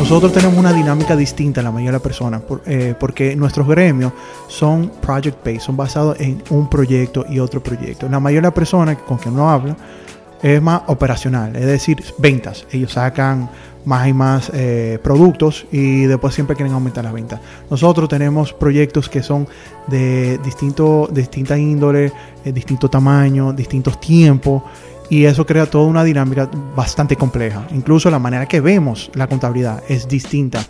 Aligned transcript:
Nosotros 0.00 0.32
tenemos 0.32 0.56
una 0.56 0.72
dinámica 0.72 1.14
distinta 1.14 1.60
en 1.60 1.66
la 1.66 1.70
mayoría 1.70 1.90
de 1.90 1.96
las 1.96 2.02
personas 2.02 2.42
eh, 2.64 2.94
porque 2.98 3.36
nuestros 3.36 3.68
gremios 3.68 4.12
son 4.48 4.90
project-based, 5.00 5.60
son 5.60 5.76
basados 5.76 6.18
en 6.18 6.42
un 6.48 6.70
proyecto 6.70 7.26
y 7.28 7.38
otro 7.38 7.62
proyecto. 7.62 8.08
La 8.08 8.18
mayoría 8.18 8.40
de 8.40 8.46
las 8.46 8.54
personas 8.54 8.96
con 9.06 9.18
quien 9.18 9.34
uno 9.34 9.50
habla 9.50 9.76
es 10.42 10.60
más 10.60 10.82
operacional, 10.86 11.54
es 11.54 11.66
decir, 11.66 12.02
ventas. 12.16 12.66
Ellos 12.72 12.92
sacan 12.92 13.50
más 13.84 14.08
y 14.08 14.12
más 14.14 14.50
eh, 14.54 14.98
productos 15.02 15.66
y 15.70 16.06
después 16.06 16.34
siempre 16.34 16.56
quieren 16.56 16.72
aumentar 16.72 17.04
las 17.04 17.12
ventas. 17.12 17.38
Nosotros 17.68 18.08
tenemos 18.08 18.54
proyectos 18.54 19.08
que 19.08 19.22
son 19.22 19.46
de 19.86 20.38
distinto, 20.38 21.08
de 21.12 21.20
distinta 21.20 21.58
índole, 21.58 22.10
de 22.42 22.52
distinto 22.52 22.88
tamaño, 22.88 23.52
distintos 23.52 24.00
tiempos 24.00 24.62
y 25.10 25.24
eso 25.24 25.44
crea 25.44 25.66
toda 25.66 25.86
una 25.86 26.04
dinámica 26.04 26.48
bastante 26.74 27.16
compleja. 27.16 27.66
Incluso 27.72 28.10
la 28.10 28.20
manera 28.20 28.46
que 28.46 28.60
vemos 28.60 29.10
la 29.14 29.26
contabilidad 29.26 29.82
es 29.88 30.08
distinta. 30.08 30.64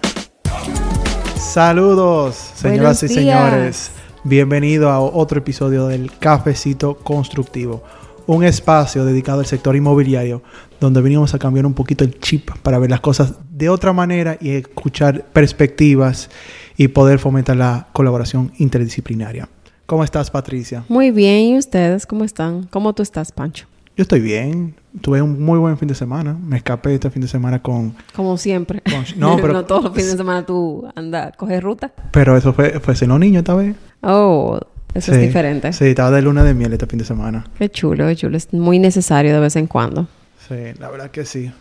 Saludos, 1.37 2.37
señoras 2.55 3.03
y 3.03 3.09
señores. 3.09 3.91
Bienvenido 4.25 4.91
a 4.91 5.01
otro 5.01 5.39
episodio 5.39 5.87
del 5.87 6.11
Cafecito 6.19 6.97
Constructivo, 6.97 7.83
un 8.27 8.45
espacio 8.45 9.05
dedicado 9.05 9.41
al 9.41 9.47
sector 9.47 9.77
inmobiliario 9.77 10.43
donde 10.79 11.01
venimos 11.03 11.35
a 11.35 11.39
cambiar 11.39 11.67
un 11.67 11.75
poquito 11.75 12.05
el 12.05 12.19
chip 12.19 12.51
para 12.63 12.79
ver 12.79 12.91
las 12.91 13.01
cosas 13.01 13.35
de 13.51 13.69
otra 13.69 13.93
manera 13.93 14.39
y 14.41 14.51
escuchar 14.51 15.25
perspectivas 15.33 16.31
y 16.77 16.89
poder 16.89 17.19
fomentar 17.19 17.57
la 17.57 17.89
colaboración 17.93 18.53
interdisciplinaria. 18.59 19.49
¿Cómo 19.85 20.05
estás, 20.05 20.31
Patricia? 20.31 20.85
Muy 20.89 21.11
bien, 21.11 21.41
¿y 21.41 21.59
ustedes 21.59 22.07
cómo 22.07 22.25
están? 22.25 22.65
¿Cómo 22.65 22.95
tú 22.95 23.03
estás, 23.03 23.33
Pancho? 23.33 23.67
Yo 23.97 24.03
estoy 24.03 24.21
bien. 24.21 24.75
Tuve 25.03 25.21
un 25.23 25.43
muy 25.43 25.59
buen 25.59 25.77
fin 25.79 25.89
de 25.89 25.95
semana. 25.95 26.35
Me 26.43 26.57
escapé 26.57 26.95
este 26.95 27.11
fin 27.11 27.23
de 27.23 27.29
semana 27.29 27.61
con... 27.63 27.95
Como 28.15 28.37
siempre. 28.37 28.81
con- 28.83 29.05
no, 29.19 29.37
pero, 29.37 29.53
no 29.53 29.65
todos 29.65 29.85
los 29.85 29.93
fines 29.93 30.13
de 30.13 30.17
semana 30.17 30.45
tú 30.47 30.89
andas, 30.95 31.37
coges 31.37 31.63
ruta. 31.63 31.93
pero 32.11 32.37
eso 32.37 32.53
fue, 32.53 32.81
fue 32.81 32.97
sin 32.97 33.09
los 33.11 33.19
niños 33.21 33.41
esta 33.41 33.55
vez. 33.55 33.77
Oh, 34.03 34.59
eso 34.95 35.13
Sí, 35.13 35.19
es 35.19 35.23
diferente. 35.27 35.73
Sí, 35.73 35.87
estaba 35.87 36.11
de 36.11 36.23
luna 36.23 36.43
de 36.45 36.55
miel 36.55 36.73
este 36.73 36.87
fin 36.87 36.99
de 36.99 37.05
semana. 37.05 37.45
Qué 37.59 37.69
chulo, 37.69 38.07
qué 38.09 38.17
chulo. 38.17 38.37
Es 38.37 38.53
muy 38.53 38.79
necesario 38.79 39.33
de 39.35 39.41
vez 39.41 39.55
en 39.57 39.67
cuando. 39.67 40.09
Sí, 40.49 40.57
la 40.81 40.89
verdad 40.91 41.11
que 41.11 41.25
sí. 41.25 41.53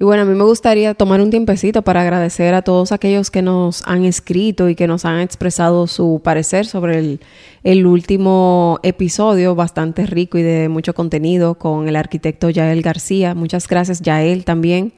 Y 0.00 0.04
bueno, 0.04 0.22
a 0.22 0.24
mí 0.24 0.34
me 0.34 0.44
gustaría 0.44 0.94
tomar 0.94 1.20
un 1.20 1.28
tiempecito 1.28 1.82
para 1.82 2.00
agradecer 2.00 2.54
a 2.54 2.62
todos 2.62 2.90
aquellos 2.90 3.30
que 3.30 3.42
nos 3.42 3.86
han 3.86 4.06
escrito 4.06 4.70
y 4.70 4.74
que 4.74 4.86
nos 4.86 5.04
han 5.04 5.20
expresado 5.20 5.86
su 5.86 6.22
parecer 6.24 6.64
sobre 6.64 6.98
el, 6.98 7.20
el 7.64 7.84
último 7.84 8.80
episodio, 8.82 9.54
bastante 9.54 10.06
rico 10.06 10.38
y 10.38 10.42
de 10.42 10.70
mucho 10.70 10.94
contenido, 10.94 11.56
con 11.56 11.86
el 11.86 11.96
arquitecto 11.96 12.48
Yael 12.48 12.80
García. 12.80 13.34
Muchas 13.34 13.68
gracias, 13.68 14.00
Yael, 14.00 14.46
también 14.46 14.94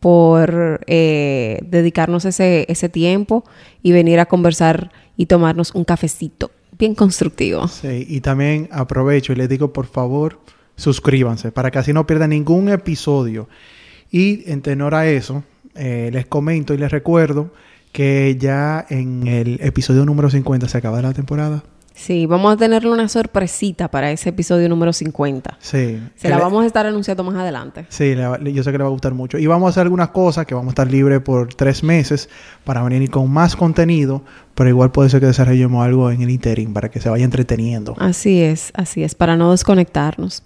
por 0.00 0.80
eh, 0.88 1.60
dedicarnos 1.62 2.24
ese, 2.24 2.66
ese 2.68 2.88
tiempo 2.88 3.44
y 3.84 3.92
venir 3.92 4.18
a 4.18 4.26
conversar 4.26 4.90
y 5.16 5.26
tomarnos 5.26 5.72
un 5.76 5.84
cafecito 5.84 6.50
bien 6.76 6.96
constructivo. 6.96 7.68
Sí, 7.68 8.04
y 8.08 8.20
también 8.20 8.68
aprovecho 8.72 9.32
y 9.32 9.36
les 9.36 9.48
digo, 9.48 9.72
por 9.72 9.86
favor, 9.86 10.40
suscríbanse 10.74 11.52
para 11.52 11.70
que 11.70 11.78
así 11.78 11.92
no 11.92 12.04
pierdan 12.04 12.30
ningún 12.30 12.68
episodio. 12.68 13.46
Y 14.10 14.50
en 14.50 14.62
tenor 14.62 14.94
a 14.94 15.06
eso, 15.08 15.44
eh, 15.74 16.10
les 16.12 16.26
comento 16.26 16.74
y 16.74 16.78
les 16.78 16.90
recuerdo 16.90 17.52
que 17.92 18.36
ya 18.38 18.84
en 18.88 19.26
el 19.26 19.58
episodio 19.62 20.04
número 20.04 20.30
50 20.30 20.68
se 20.68 20.78
acaba 20.78 21.00
la 21.02 21.12
temporada. 21.12 21.62
Sí, 21.92 22.24
vamos 22.24 22.54
a 22.54 22.56
tenerle 22.56 22.88
una 22.90 23.08
sorpresita 23.08 23.88
para 23.90 24.10
ese 24.10 24.30
episodio 24.30 24.68
número 24.70 24.90
50. 24.92 25.58
Sí. 25.60 26.00
Se 26.16 26.30
la 26.30 26.36
le- 26.36 26.42
vamos 26.42 26.62
a 26.64 26.66
estar 26.66 26.86
anunciando 26.86 27.22
más 27.24 27.34
adelante. 27.34 27.84
Sí, 27.90 28.14
le 28.14 28.26
va- 28.26 28.38
le- 28.38 28.54
yo 28.54 28.62
sé 28.62 28.72
que 28.72 28.78
le 28.78 28.84
va 28.84 28.88
a 28.88 28.92
gustar 28.92 29.12
mucho. 29.12 29.36
Y 29.36 29.46
vamos 29.46 29.66
a 29.66 29.70
hacer 29.70 29.82
algunas 29.82 30.08
cosas 30.08 30.46
que 30.46 30.54
vamos 30.54 30.68
a 30.68 30.72
estar 30.72 30.90
libres 30.90 31.20
por 31.20 31.52
tres 31.52 31.82
meses 31.82 32.30
para 32.64 32.82
venir 32.82 33.10
con 33.10 33.30
más 33.30 33.54
contenido, 33.54 34.22
pero 34.54 34.70
igual 34.70 34.92
puede 34.92 35.10
ser 35.10 35.20
que 35.20 35.26
desarrollemos 35.26 35.84
algo 35.84 36.10
en 36.10 36.22
el 36.22 36.30
interim 36.30 36.72
para 36.72 36.90
que 36.90 37.00
se 37.00 37.10
vaya 37.10 37.24
entreteniendo. 37.24 37.94
Así 37.98 38.40
es, 38.40 38.70
así 38.74 39.02
es, 39.02 39.14
para 39.14 39.36
no 39.36 39.50
desconectarnos. 39.50 40.42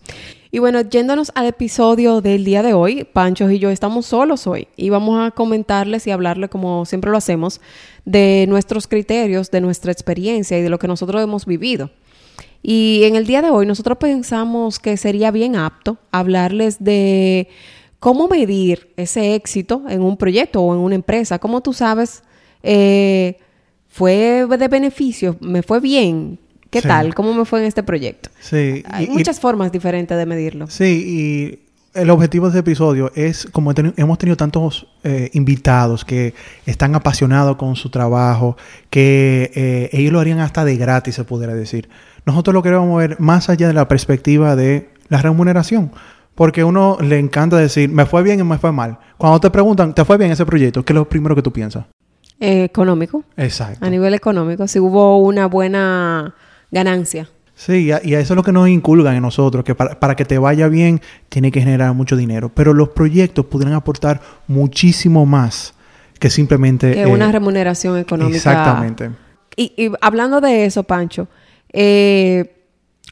Y 0.55 0.61
bueno, 0.61 0.83
yéndonos 0.83 1.33
al 1.35 1.47
episodio 1.47 2.21
del 2.21 2.45
día 2.45 2.63
de 2.63 2.75
hoy, 2.75 3.03
Pancho 3.03 3.51
y 3.51 3.59
yo 3.59 3.71
estamos 3.71 4.07
solos 4.07 4.47
hoy 4.47 4.69
y 4.77 4.89
vamos 4.89 5.19
a 5.19 5.33
comentarles 5.33 6.07
y 6.07 6.13
hablarle, 6.13 6.49
como 6.49 6.85
siempre 6.85 7.11
lo 7.11 7.17
hacemos, 7.17 7.61
de 8.05 8.47
nuestros 8.49 8.87
criterios, 8.87 9.51
de 9.51 9.61
nuestra 9.61 9.91
experiencia 9.91 10.57
y 10.57 10.63
de 10.63 10.69
lo 10.69 10.79
que 10.79 10.87
nosotros 10.87 11.21
hemos 11.21 11.45
vivido. 11.45 11.91
Y 12.63 13.01
en 13.03 13.17
el 13.17 13.27
día 13.27 13.43
de 13.43 13.51
hoy 13.51 13.67
nosotros 13.67 13.99
pensamos 13.99 14.79
que 14.79 14.97
sería 14.97 15.33
bien 15.33 15.57
apto 15.57 15.99
hablarles 16.13 16.77
de 16.79 17.49
cómo 17.99 18.29
medir 18.29 18.93
ese 18.97 19.35
éxito 19.35 19.83
en 19.89 20.03
un 20.03 20.17
proyecto 20.17 20.63
o 20.63 20.73
en 20.73 20.79
una 20.79 20.95
empresa. 20.95 21.41
¿Cómo 21.41 21.63
tú 21.63 21.73
sabes, 21.73 22.23
eh, 22.63 23.39
fue 23.89 24.47
de 24.47 24.69
beneficio, 24.69 25.37
me 25.41 25.65
fue 25.65 25.81
bien? 25.81 26.39
¿Qué 26.75 26.81
Sí. 26.83 26.89
tal? 26.89 27.15
¿Cómo 27.15 27.33
me 27.35 27.45
fue 27.45 27.61
en 27.61 27.67
este 27.67 27.83
proyecto? 27.83 28.31
Sí, 28.41 28.83
Hay 28.91 29.05
y- 29.05 29.09
y- 29.09 29.11
muchas 29.11 29.39
formas 29.41 29.71
diferentes 29.71 30.19
de 30.19 30.27
medirlo. 30.27 30.67
Sí, 30.67 30.85
y 31.95 31.99
el 31.99 32.11
objetivo 32.11 32.47
de 32.47 32.51
este 32.51 32.61
episodio 32.61 33.13
es, 33.15 33.47
como 33.53 33.71
he 33.71 33.75
hemos 33.97 34.19
tenido 34.19 34.37
tantos 34.37 34.89
eh, 35.05 35.31
invitados 35.35 36.05
que 36.05 36.35
están 36.67 36.97
apasionados 36.97 37.55
con 37.57 37.77
su 37.77 37.91
trabajo, 37.91 38.57
que 38.91 39.53
eh, 39.55 39.89
ellos 39.93 40.13
lo 40.13 40.19
harían 40.19 40.41
hasta 40.41 40.65
de 40.65 40.77
gratis, 40.77 41.15
se 41.15 41.23
pudiera 41.25 41.55
decir. 41.55 41.89
Nosotros 42.27 42.53
lo 42.55 42.63
queremos 42.63 42.99
ver 42.99 43.21
más 43.21 43.49
allá 43.49 43.69
de 43.69 43.75
la 43.75 43.87
perspectiva 43.87 44.57
de 44.57 44.91
la 45.09 45.23
remuneración. 45.23 45.93
Porque 46.35 46.65
uno 46.65 46.99
le 47.01 47.21
encanta 47.21 47.57
decir, 47.59 47.89
me 47.89 48.07
fue 48.07 48.25
bien 48.25 48.41
y 48.41 48.43
me 48.43 48.59
fue 48.59 48.73
mal. 48.73 48.99
Cuando 49.17 49.39
te 49.39 49.51
preguntan, 49.51 49.95
¿te 49.95 50.05
fue 50.05 50.19
bien 50.19 50.33
ese 50.33 50.45
proyecto? 50.45 50.85
¿Qué 50.85 50.93
es 50.93 50.97
lo 50.97 51.09
primero 51.09 51.37
que 51.37 51.43
tú 51.43 51.53
piensas? 51.53 51.85
Eh, 52.41 52.65
económico, 52.65 53.23
Exacto. 53.37 53.87
a 53.87 53.89
nivel 53.89 54.13
económico, 54.15 54.67
si 54.67 54.81
hubo 54.81 55.19
una 55.19 55.47
buena 55.47 56.35
ganancia. 56.75 57.29
Sí, 57.55 57.85
y 57.85 57.93
a- 57.93 58.01
y 58.05 58.15
a 58.15 58.21
eso 58.21 58.35
es 58.35 58.37
lo 58.37 58.43
que 58.43 58.51
nos 58.53 58.69
inculcan 58.69 59.15
en 59.15 59.23
nosotros, 59.23 59.65
que 59.65 59.75
para, 59.77 59.99
para 60.01 60.17
que 60.17 60.25
te 60.25 60.39
vaya 60.39 60.69
bien 60.69 61.01
tiene 61.29 61.51
que 61.53 61.61
generar 61.61 61.95
mucho 61.95 62.17
dinero. 62.17 62.51
Pero 62.53 62.75
los 62.75 62.89
proyectos 62.91 63.47
pudieran 63.47 63.75
aportar 63.75 64.21
muchísimo 64.49 65.25
más 65.25 65.73
que 66.19 66.31
simplemente... 66.31 66.93
Que 66.93 67.03
eh, 67.03 67.07
una 67.07 67.31
remuneración 67.31 67.97
económica. 67.99 68.37
Exactamente. 68.37 69.11
Y, 69.57 69.73
y 69.77 69.93
hablando 70.01 70.41
de 70.41 70.65
eso, 70.65 70.83
Pancho, 70.83 71.29
eh, 71.73 72.57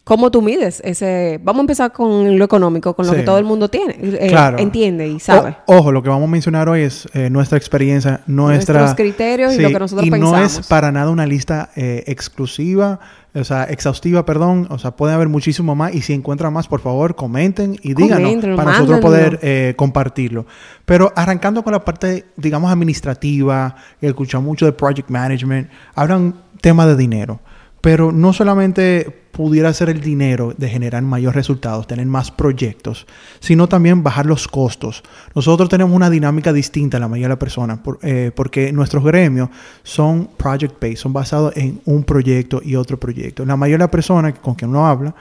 ¿cómo 0.03 0.31
tú 0.33 0.43
mides 0.43 0.81
ese? 0.85 1.39
Vamos 1.45 1.61
a 1.61 1.63
empezar 1.63 1.93
con 1.93 2.37
lo 2.37 2.45
económico, 2.45 2.95
con 2.95 3.07
lo 3.07 3.13
Sí. 3.13 3.19
que 3.21 3.25
todo 3.25 3.39
el 3.39 3.45
mundo 3.45 3.69
tiene, 3.69 3.97
eh, 4.01 4.27
Claro. 4.29 4.59
entiende 4.59 5.07
y 5.07 5.21
sabe. 5.21 5.57
O- 5.67 5.77
ojo, 5.77 5.93
lo 5.93 6.03
que 6.03 6.09
vamos 6.09 6.27
a 6.27 6.31
mencionar 6.31 6.69
hoy 6.69 6.81
es 6.83 7.07
eh, 7.15 7.31
nuestra 7.31 7.59
experiencia, 7.59 8.23
nuestra... 8.27 8.81
Nuestros 8.81 8.97
criterios 8.97 9.55
y 9.55 9.61
lo 9.61 9.69
que 9.69 9.79
nosotros 9.79 10.05
y 10.07 10.11
no 10.11 10.17
pensamos. 10.17 10.59
es 10.59 10.67
para 10.67 10.91
nada 10.91 11.11
una 11.11 11.27
lista 11.27 11.71
eh, 11.77 12.03
exclusiva, 12.09 12.99
o 13.35 13.45
sea, 13.45 13.65
exhaustiva, 13.65 14.27
perdón. 14.27 14.67
O 14.71 14.79
sea, 14.79 14.93
puede 14.93 15.15
haber 15.15 15.29
muchísimo 15.29 15.75
más. 15.75 15.95
Y 15.95 16.03
si 16.03 16.13
encuentran 16.13 16.53
más, 16.53 16.69
por 16.69 16.81
favor, 16.81 17.17
comenten 17.17 17.79
y 17.83 17.95
díganos 17.95 18.45
para 18.57 18.73
nosotros 18.73 19.01
poder 19.01 19.39
eh, 19.43 19.75
compartirlo. 19.77 20.47
Pero 20.85 21.13
arrancando 21.17 21.63
con 21.63 21.73
la 21.73 21.85
parte, 21.85 22.27
digamos, 22.37 22.71
administrativa, 22.71 23.77
que 24.01 24.09
escucha 24.09 24.39
mucho 24.41 24.67
de 24.67 24.73
project 24.73 25.09
management, 25.09 25.71
hablan 25.95 26.35
temas 26.61 26.87
de 26.89 26.97
dinero. 26.97 27.41
Pero 27.83 28.13
no 28.13 28.33
solamente 28.33 29.23
pudiera 29.33 29.73
ser 29.73 29.89
el 29.89 30.01
dinero 30.01 30.55
de 30.57 30.69
generar 30.69 31.03
mayores 31.03 31.35
resultados, 31.35 31.87
tener 31.87 32.07
más 32.07 32.31
proyectos, 32.31 33.07
sino 33.41 33.69
también 33.69 34.03
bajar 34.03 34.27
los 34.27 34.47
costos. 34.47 35.03
Nosotros 35.35 35.69
tenemos 35.69 35.95
una 35.95 36.09
dinámica 36.09 36.53
distinta 36.53 36.99
a 36.99 37.01
la 37.01 37.09
mayoría 37.09 37.27
de 37.27 37.33
las 37.35 37.39
personas, 37.39 37.81
eh, 38.03 38.31
porque 38.35 38.73
nuestros 38.73 39.03
gremios 39.03 39.49
son 39.83 40.29
project-based, 40.37 40.97
son 40.97 41.13
basados 41.13 41.57
en 41.57 41.81
un 41.87 42.05
proyecto 42.05 42.61
y 42.65 42.77
otro 42.77 43.01
proyecto. 43.01 43.45
La 43.45 43.57
mayoría 43.57 43.79
de 43.79 43.85
las 43.85 43.91
personas 43.91 44.39
con 44.39 44.55
quien 44.55 44.71
uno 44.71 44.87
habla 44.87 45.15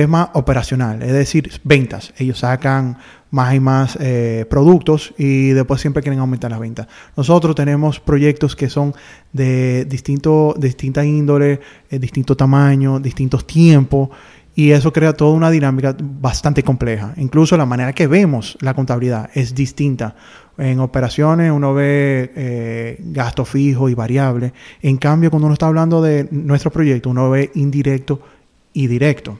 es 0.00 0.08
más 0.08 0.30
operacional, 0.32 1.02
es 1.02 1.12
decir, 1.12 1.50
ventas. 1.64 2.14
Ellos 2.16 2.38
sacan 2.38 2.96
más 3.30 3.54
y 3.54 3.60
más 3.60 3.98
eh, 4.00 4.46
productos 4.48 5.12
y 5.18 5.50
después 5.50 5.82
siempre 5.82 6.02
quieren 6.02 6.18
aumentar 6.18 6.50
las 6.50 6.60
ventas. 6.60 6.86
Nosotros 7.14 7.54
tenemos 7.54 8.00
proyectos 8.00 8.56
que 8.56 8.70
son 8.70 8.94
de 9.34 9.84
distinto, 9.84 10.54
distinta 10.56 11.04
índole, 11.04 11.60
eh, 11.90 11.98
distinto 11.98 12.34
tamaño, 12.34 13.00
distintos 13.00 13.46
tiempos 13.46 14.08
y 14.54 14.70
eso 14.70 14.94
crea 14.94 15.12
toda 15.12 15.32
una 15.32 15.50
dinámica 15.50 15.94
bastante 16.00 16.62
compleja. 16.62 17.12
Incluso 17.18 17.58
la 17.58 17.66
manera 17.66 17.92
que 17.92 18.06
vemos 18.06 18.56
la 18.62 18.72
contabilidad 18.72 19.28
es 19.34 19.54
distinta. 19.54 20.16
En 20.56 20.80
operaciones 20.80 21.52
uno 21.52 21.74
ve 21.74 22.32
eh, 22.34 22.96
gasto 22.98 23.44
fijo 23.44 23.90
y 23.90 23.94
variable. 23.94 24.54
En 24.80 24.96
cambio, 24.96 25.28
cuando 25.28 25.48
uno 25.48 25.52
está 25.52 25.66
hablando 25.66 26.00
de 26.00 26.28
nuestro 26.30 26.70
proyecto, 26.70 27.10
uno 27.10 27.28
ve 27.28 27.50
indirecto 27.56 28.22
y 28.72 28.86
directo. 28.86 29.38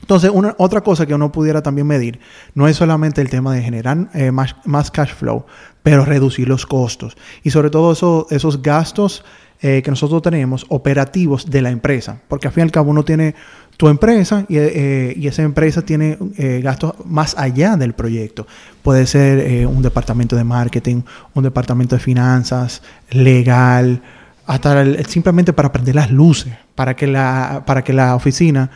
Entonces, 0.00 0.30
una, 0.32 0.54
otra 0.58 0.82
cosa 0.82 1.06
que 1.06 1.14
uno 1.14 1.32
pudiera 1.32 1.62
también 1.62 1.86
medir 1.86 2.20
no 2.54 2.68
es 2.68 2.76
solamente 2.76 3.20
el 3.20 3.30
tema 3.30 3.54
de 3.54 3.62
generar 3.62 4.08
eh, 4.14 4.30
más, 4.30 4.56
más, 4.64 4.90
cash 4.90 5.14
flow, 5.14 5.46
pero 5.82 6.04
reducir 6.04 6.48
los 6.48 6.66
costos 6.66 7.16
y 7.42 7.50
sobre 7.50 7.70
todo 7.70 7.92
eso, 7.92 8.26
esos 8.30 8.62
gastos 8.62 9.24
eh, 9.62 9.80
que 9.82 9.90
nosotros 9.90 10.20
tenemos 10.20 10.66
operativos 10.68 11.50
de 11.50 11.62
la 11.62 11.70
empresa, 11.70 12.20
porque 12.28 12.46
al 12.46 12.52
fin 12.52 12.62
y 12.62 12.64
al 12.64 12.70
cabo 12.70 12.90
uno 12.90 13.04
tiene 13.04 13.34
tu 13.76 13.88
empresa 13.88 14.44
y, 14.48 14.56
eh, 14.56 15.14
y 15.16 15.26
esa 15.26 15.42
empresa 15.42 15.82
tiene 15.82 16.18
eh, 16.38 16.60
gastos 16.62 16.94
más 17.04 17.36
allá 17.36 17.76
del 17.76 17.92
proyecto. 17.92 18.46
Puede 18.82 19.06
ser 19.06 19.38
eh, 19.38 19.66
un 19.66 19.82
departamento 19.82 20.36
de 20.36 20.44
marketing, 20.44 21.02
un 21.34 21.42
departamento 21.42 21.96
de 21.96 22.00
finanzas, 22.00 22.82
legal, 23.10 24.02
hasta 24.46 24.80
el- 24.82 25.04
simplemente 25.06 25.52
para 25.52 25.72
prender 25.72 25.94
las 25.94 26.10
luces, 26.10 26.54
para 26.74 26.94
que 26.94 27.06
la, 27.06 27.64
para 27.66 27.82
que 27.82 27.92
la 27.92 28.14
oficina 28.14 28.70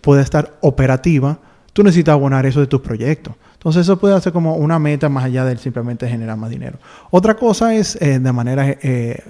pueda 0.00 0.22
estar 0.22 0.56
operativa, 0.60 1.38
tú 1.72 1.82
necesitas 1.82 2.14
abonar 2.14 2.46
eso 2.46 2.60
de 2.60 2.66
tus 2.66 2.80
proyectos. 2.80 3.34
Entonces 3.54 3.82
eso 3.82 3.98
puede 3.98 4.20
ser 4.20 4.32
como 4.32 4.54
una 4.56 4.78
meta 4.78 5.08
más 5.08 5.24
allá 5.24 5.44
de 5.44 5.56
simplemente 5.58 6.08
generar 6.08 6.36
más 6.36 6.50
dinero. 6.50 6.78
Otra 7.10 7.34
cosa 7.34 7.74
es, 7.74 7.96
eh, 8.00 8.18
de 8.18 8.32
manera, 8.32 8.68
eh, 8.68 9.22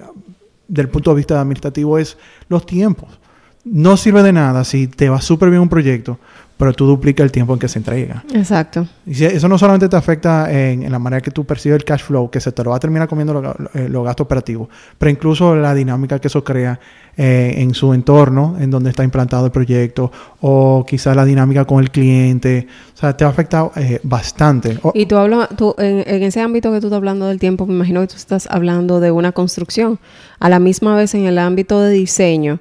del 0.67 0.89
punto 0.89 1.11
de 1.11 1.17
vista 1.17 1.39
administrativo, 1.41 1.97
es 1.97 2.17
los 2.49 2.65
tiempos. 2.65 3.19
No 3.63 3.97
sirve 3.97 4.21
de 4.23 4.33
nada 4.33 4.63
si 4.63 4.87
te 4.87 5.09
va 5.09 5.21
súper 5.21 5.49
bien 5.49 5.61
un 5.61 5.69
proyecto, 5.69 6.19
pero 6.57 6.73
tú 6.73 6.85
duplicas 6.87 7.23
el 7.23 7.31
tiempo 7.31 7.53
en 7.53 7.59
que 7.59 7.67
se 7.67 7.77
entrega. 7.79 8.23
Exacto. 8.33 8.87
Y 9.05 9.23
eso 9.23 9.47
no 9.47 9.57
solamente 9.57 9.87
te 9.87 9.95
afecta 9.95 10.51
en, 10.51 10.83
en 10.83 10.91
la 10.91 10.99
manera 10.99 11.21
que 11.21 11.31
tú 11.31 11.45
percibes 11.45 11.77
el 11.77 11.85
cash 11.85 12.01
flow, 12.03 12.29
que 12.31 12.39
se 12.39 12.51
te 12.51 12.63
lo 12.63 12.71
va 12.71 12.77
a 12.77 12.79
terminar 12.79 13.07
comiendo 13.07 13.33
los, 13.39 13.55
eh, 13.75 13.87
los 13.89 14.03
gastos 14.03 14.25
operativos, 14.25 14.67
pero 14.97 15.09
incluso 15.11 15.55
la 15.55 15.73
dinámica 15.73 16.19
que 16.19 16.27
eso 16.27 16.43
crea 16.43 16.79
eh, 17.15 17.55
en 17.57 17.73
su 17.73 17.93
entorno, 17.93 18.57
en 18.59 18.69
donde 18.69 18.89
está 18.91 19.03
implantado 19.03 19.45
el 19.45 19.51
proyecto, 19.51 20.11
o 20.41 20.85
quizás 20.87 21.15
la 21.15 21.25
dinámica 21.25 21.65
con 21.65 21.79
el 21.83 21.89
cliente. 21.91 22.67
O 22.93 22.97
sea, 22.97 23.15
te 23.15 23.23
va 23.25 23.29
a 23.29 23.33
afectar 23.33 23.71
eh, 23.75 23.99
bastante. 24.03 24.77
O- 24.83 24.91
Y 24.93 25.05
tú 25.05 25.15
hablas, 25.17 25.49
tú, 25.57 25.73
en, 25.77 26.03
en 26.07 26.23
ese 26.23 26.41
ámbito 26.41 26.71
que 26.71 26.79
tú 26.79 26.87
estás 26.87 26.97
hablando 26.97 27.27
del 27.27 27.39
tiempo, 27.39 27.65
me 27.65 27.73
imagino 27.73 28.01
que 28.01 28.07
tú 28.07 28.15
estás 28.15 28.47
hablando 28.49 28.99
de 28.99 29.11
una 29.11 29.31
construcción. 29.31 29.99
A 30.39 30.49
la 30.49 30.59
misma 30.59 30.95
vez 30.95 31.13
en 31.15 31.25
el 31.25 31.37
ámbito 31.39 31.81
de 31.81 31.91
diseño, 31.91 32.59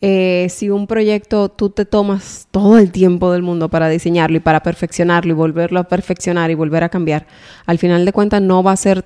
eh, 0.00 0.48
si 0.50 0.68
un 0.68 0.86
proyecto 0.86 1.48
tú 1.48 1.70
te 1.70 1.84
tomas 1.84 2.48
todo 2.50 2.78
el 2.78 2.92
tiempo 2.92 3.32
del 3.32 3.42
mundo 3.42 3.68
para 3.68 3.88
diseñarlo 3.88 4.36
y 4.36 4.40
para 4.40 4.60
perfeccionarlo 4.62 5.32
y 5.32 5.34
volverlo 5.34 5.80
a 5.80 5.84
perfeccionar 5.84 6.50
y 6.50 6.54
volver 6.54 6.84
a 6.84 6.88
cambiar, 6.88 7.26
al 7.64 7.78
final 7.78 8.04
de 8.04 8.12
cuentas 8.12 8.42
no 8.42 8.62
va 8.62 8.72
a 8.72 8.76
ser 8.76 9.04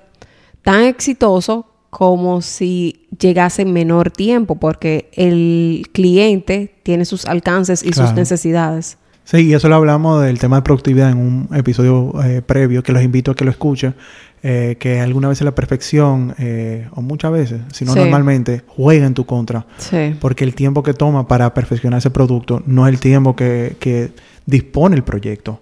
tan 0.62 0.82
exitoso 0.84 1.66
como 1.90 2.40
si 2.40 3.08
llegase 3.18 3.62
en 3.62 3.72
menor 3.72 4.10
tiempo, 4.10 4.54
porque 4.56 5.10
el 5.14 5.88
cliente 5.92 6.74
tiene 6.84 7.04
sus 7.04 7.26
alcances 7.26 7.82
y 7.82 7.92
sus 7.92 8.12
necesidades. 8.14 8.96
Sí, 9.24 9.48
y 9.48 9.54
eso 9.54 9.68
lo 9.68 9.76
hablamos 9.76 10.22
del 10.22 10.38
tema 10.38 10.56
de 10.56 10.62
productividad 10.62 11.10
en 11.10 11.18
un 11.18 11.48
episodio 11.54 12.12
eh, 12.24 12.42
previo, 12.42 12.82
que 12.82 12.92
los 12.92 13.02
invito 13.02 13.32
a 13.32 13.34
que 13.34 13.44
lo 13.44 13.50
escuchen, 13.50 13.94
eh, 14.42 14.76
que 14.80 15.00
alguna 15.00 15.28
vez 15.28 15.40
la 15.42 15.54
perfección, 15.54 16.34
eh, 16.38 16.88
o 16.92 17.02
muchas 17.02 17.30
veces, 17.32 17.60
si 17.72 17.84
no 17.84 17.92
Sí. 17.92 17.98
normalmente, 18.00 18.62
juega 18.66 19.06
en 19.06 19.14
tu 19.14 19.26
contra. 19.26 19.66
Sí. 19.78 20.14
Porque 20.20 20.44
el 20.44 20.54
tiempo 20.54 20.82
que 20.82 20.94
toma 20.94 21.28
para 21.28 21.52
perfeccionar 21.54 21.98
ese 21.98 22.10
producto 22.10 22.62
no 22.66 22.86
es 22.86 22.94
el 22.94 23.00
tiempo 23.00 23.36
que, 23.36 23.76
que 23.78 24.12
dispone 24.46 24.96
el 24.96 25.02
proyecto. 25.04 25.60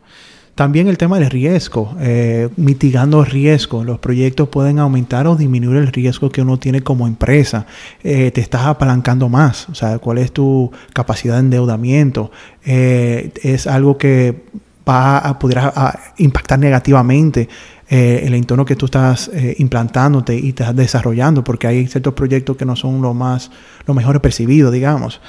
También 0.54 0.88
el 0.88 0.98
tema 0.98 1.20
del 1.20 1.30
riesgo, 1.30 1.94
eh, 2.00 2.48
mitigando 2.56 3.24
riesgo. 3.24 3.84
Los 3.84 4.00
proyectos 4.00 4.48
pueden 4.48 4.80
aumentar 4.80 5.28
o 5.28 5.36
disminuir 5.36 5.76
el 5.78 5.86
riesgo 5.86 6.30
que 6.30 6.42
uno 6.42 6.58
tiene 6.58 6.80
como 6.80 7.06
empresa. 7.06 7.64
Eh, 8.02 8.32
te 8.32 8.40
estás 8.40 8.62
apalancando 8.66 9.28
más, 9.28 9.68
o 9.68 9.74
sea, 9.76 9.98
cuál 10.00 10.18
es 10.18 10.32
tu 10.32 10.72
capacidad 10.92 11.34
de 11.34 11.40
endeudamiento. 11.40 12.32
Eh, 12.66 13.30
es 13.44 13.68
algo 13.68 13.98
que 13.98 14.42
va 14.88 15.18
a 15.18 15.38
poder 15.38 15.58
a- 15.60 15.72
a 15.76 15.98
impactar 16.16 16.58
negativamente 16.58 17.48
eh, 17.90 18.22
el 18.24 18.34
entorno 18.34 18.64
que 18.64 18.76
tú 18.76 18.86
estás 18.86 19.30
eh, 19.32 19.54
implantándote 19.58 20.38
y 20.38 20.50
estás 20.50 20.74
desarrollando, 20.76 21.42
porque 21.44 21.66
hay 21.66 21.86
ciertos 21.86 22.14
proyectos 22.14 22.56
que 22.56 22.64
no 22.64 22.76
son 22.76 23.00
lo 23.00 23.14
más, 23.14 23.50
lo 23.86 23.94
mejor 23.94 24.20
percibidos, 24.20 24.72
digamos. 24.72 25.20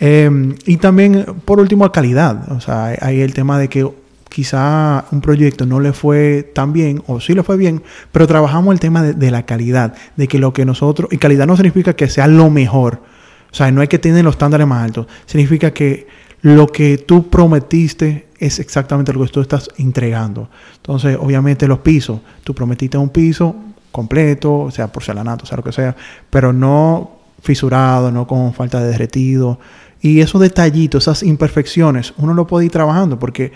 Eh, 0.00 0.30
y 0.66 0.76
también, 0.78 1.24
por 1.44 1.60
último, 1.60 1.90
calidad. 1.92 2.50
O 2.52 2.60
sea, 2.60 2.96
hay- 3.00 3.20
el 3.20 3.34
tema 3.34 3.58
de 3.58 3.68
que 3.68 3.86
quizá 4.28 5.04
un 5.10 5.20
proyecto 5.20 5.66
no 5.66 5.80
le 5.80 5.92
fue 5.92 6.48
tan 6.54 6.72
bien, 6.72 7.02
o 7.06 7.20
sí 7.20 7.34
le 7.34 7.42
fue 7.42 7.56
bien, 7.56 7.82
pero 8.12 8.26
trabajamos 8.26 8.72
el 8.72 8.80
tema 8.80 9.02
de, 9.02 9.12
de 9.14 9.30
la 9.30 9.44
calidad, 9.44 9.94
de 10.16 10.28
que 10.28 10.38
lo 10.38 10.52
que 10.52 10.64
nosotros, 10.64 11.08
y 11.12 11.16
calidad 11.18 11.46
no 11.46 11.56
significa 11.56 11.94
que 11.94 12.08
sea 12.08 12.28
lo 12.28 12.48
mejor, 12.48 13.02
o 13.50 13.54
sea, 13.54 13.70
no 13.72 13.80
hay 13.80 13.88
que 13.88 13.98
tener 13.98 14.24
los 14.24 14.34
estándares 14.34 14.66
más 14.68 14.84
altos, 14.84 15.06
significa 15.26 15.72
que 15.72 16.06
lo 16.42 16.66
que 16.68 16.98
tú 16.98 17.28
prometiste 17.28 18.28
es 18.38 18.58
exactamente 18.58 19.12
lo 19.12 19.24
que 19.24 19.30
tú 19.30 19.40
estás 19.40 19.68
entregando. 19.76 20.48
Entonces, 20.76 21.16
obviamente 21.20 21.68
los 21.68 21.80
pisos, 21.80 22.20
tú 22.42 22.54
prometiste 22.54 22.96
un 22.96 23.10
piso 23.10 23.54
completo, 23.92 24.70
sea, 24.70 24.90
porcelanato, 24.90 25.44
o 25.44 25.46
sea, 25.46 25.56
lo 25.56 25.64
que 25.64 25.72
sea, 25.72 25.94
pero 26.30 26.52
no 26.52 27.18
fisurado, 27.42 28.10
no 28.10 28.26
con 28.26 28.54
falta 28.54 28.80
de 28.80 28.88
derretido. 28.88 29.58
Y 30.00 30.20
esos 30.20 30.40
detallitos, 30.40 31.04
esas 31.04 31.22
imperfecciones, 31.22 32.14
uno 32.16 32.32
lo 32.32 32.46
puede 32.46 32.66
ir 32.66 32.72
trabajando 32.72 33.18
porque 33.18 33.52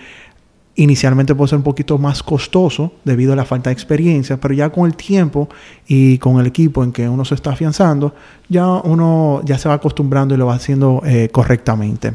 inicialmente 0.76 1.34
puede 1.34 1.50
ser 1.50 1.58
un 1.58 1.62
poquito 1.62 1.98
más 1.98 2.22
costoso 2.22 2.92
debido 3.04 3.32
a 3.32 3.37
la 3.37 3.44
falta 3.44 3.70
de 3.70 3.75
experiencia, 3.75 4.38
pero 4.38 4.52
ya 4.52 4.70
con 4.70 4.87
el 4.87 4.96
tiempo 4.96 5.48
y 5.87 6.19
con 6.19 6.40
el 6.40 6.46
equipo 6.46 6.82
en 6.82 6.92
que 6.92 7.08
uno 7.08 7.25
se 7.25 7.37
está 7.37 7.52
afianzando, 7.52 8.14
ya 8.48 8.66
uno 8.66 9.40
ya 9.44 9.56
se 9.56 9.69
va 9.69 9.76
acostumbrando 9.76 10.34
y 10.34 10.38
lo 10.38 10.46
va 10.46 10.54
haciendo 10.54 11.00
eh, 11.06 11.28
correctamente. 11.30 12.14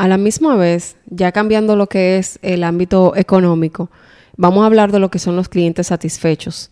A 0.00 0.08
la 0.08 0.16
misma 0.16 0.56
vez, 0.56 0.96
ya 1.10 1.30
cambiando 1.30 1.76
lo 1.76 1.86
que 1.86 2.16
es 2.16 2.38
el 2.40 2.64
ámbito 2.64 3.12
económico, 3.16 3.90
vamos 4.38 4.62
a 4.62 4.66
hablar 4.66 4.92
de 4.92 4.98
lo 4.98 5.10
que 5.10 5.18
son 5.18 5.36
los 5.36 5.50
clientes 5.50 5.88
satisfechos. 5.88 6.70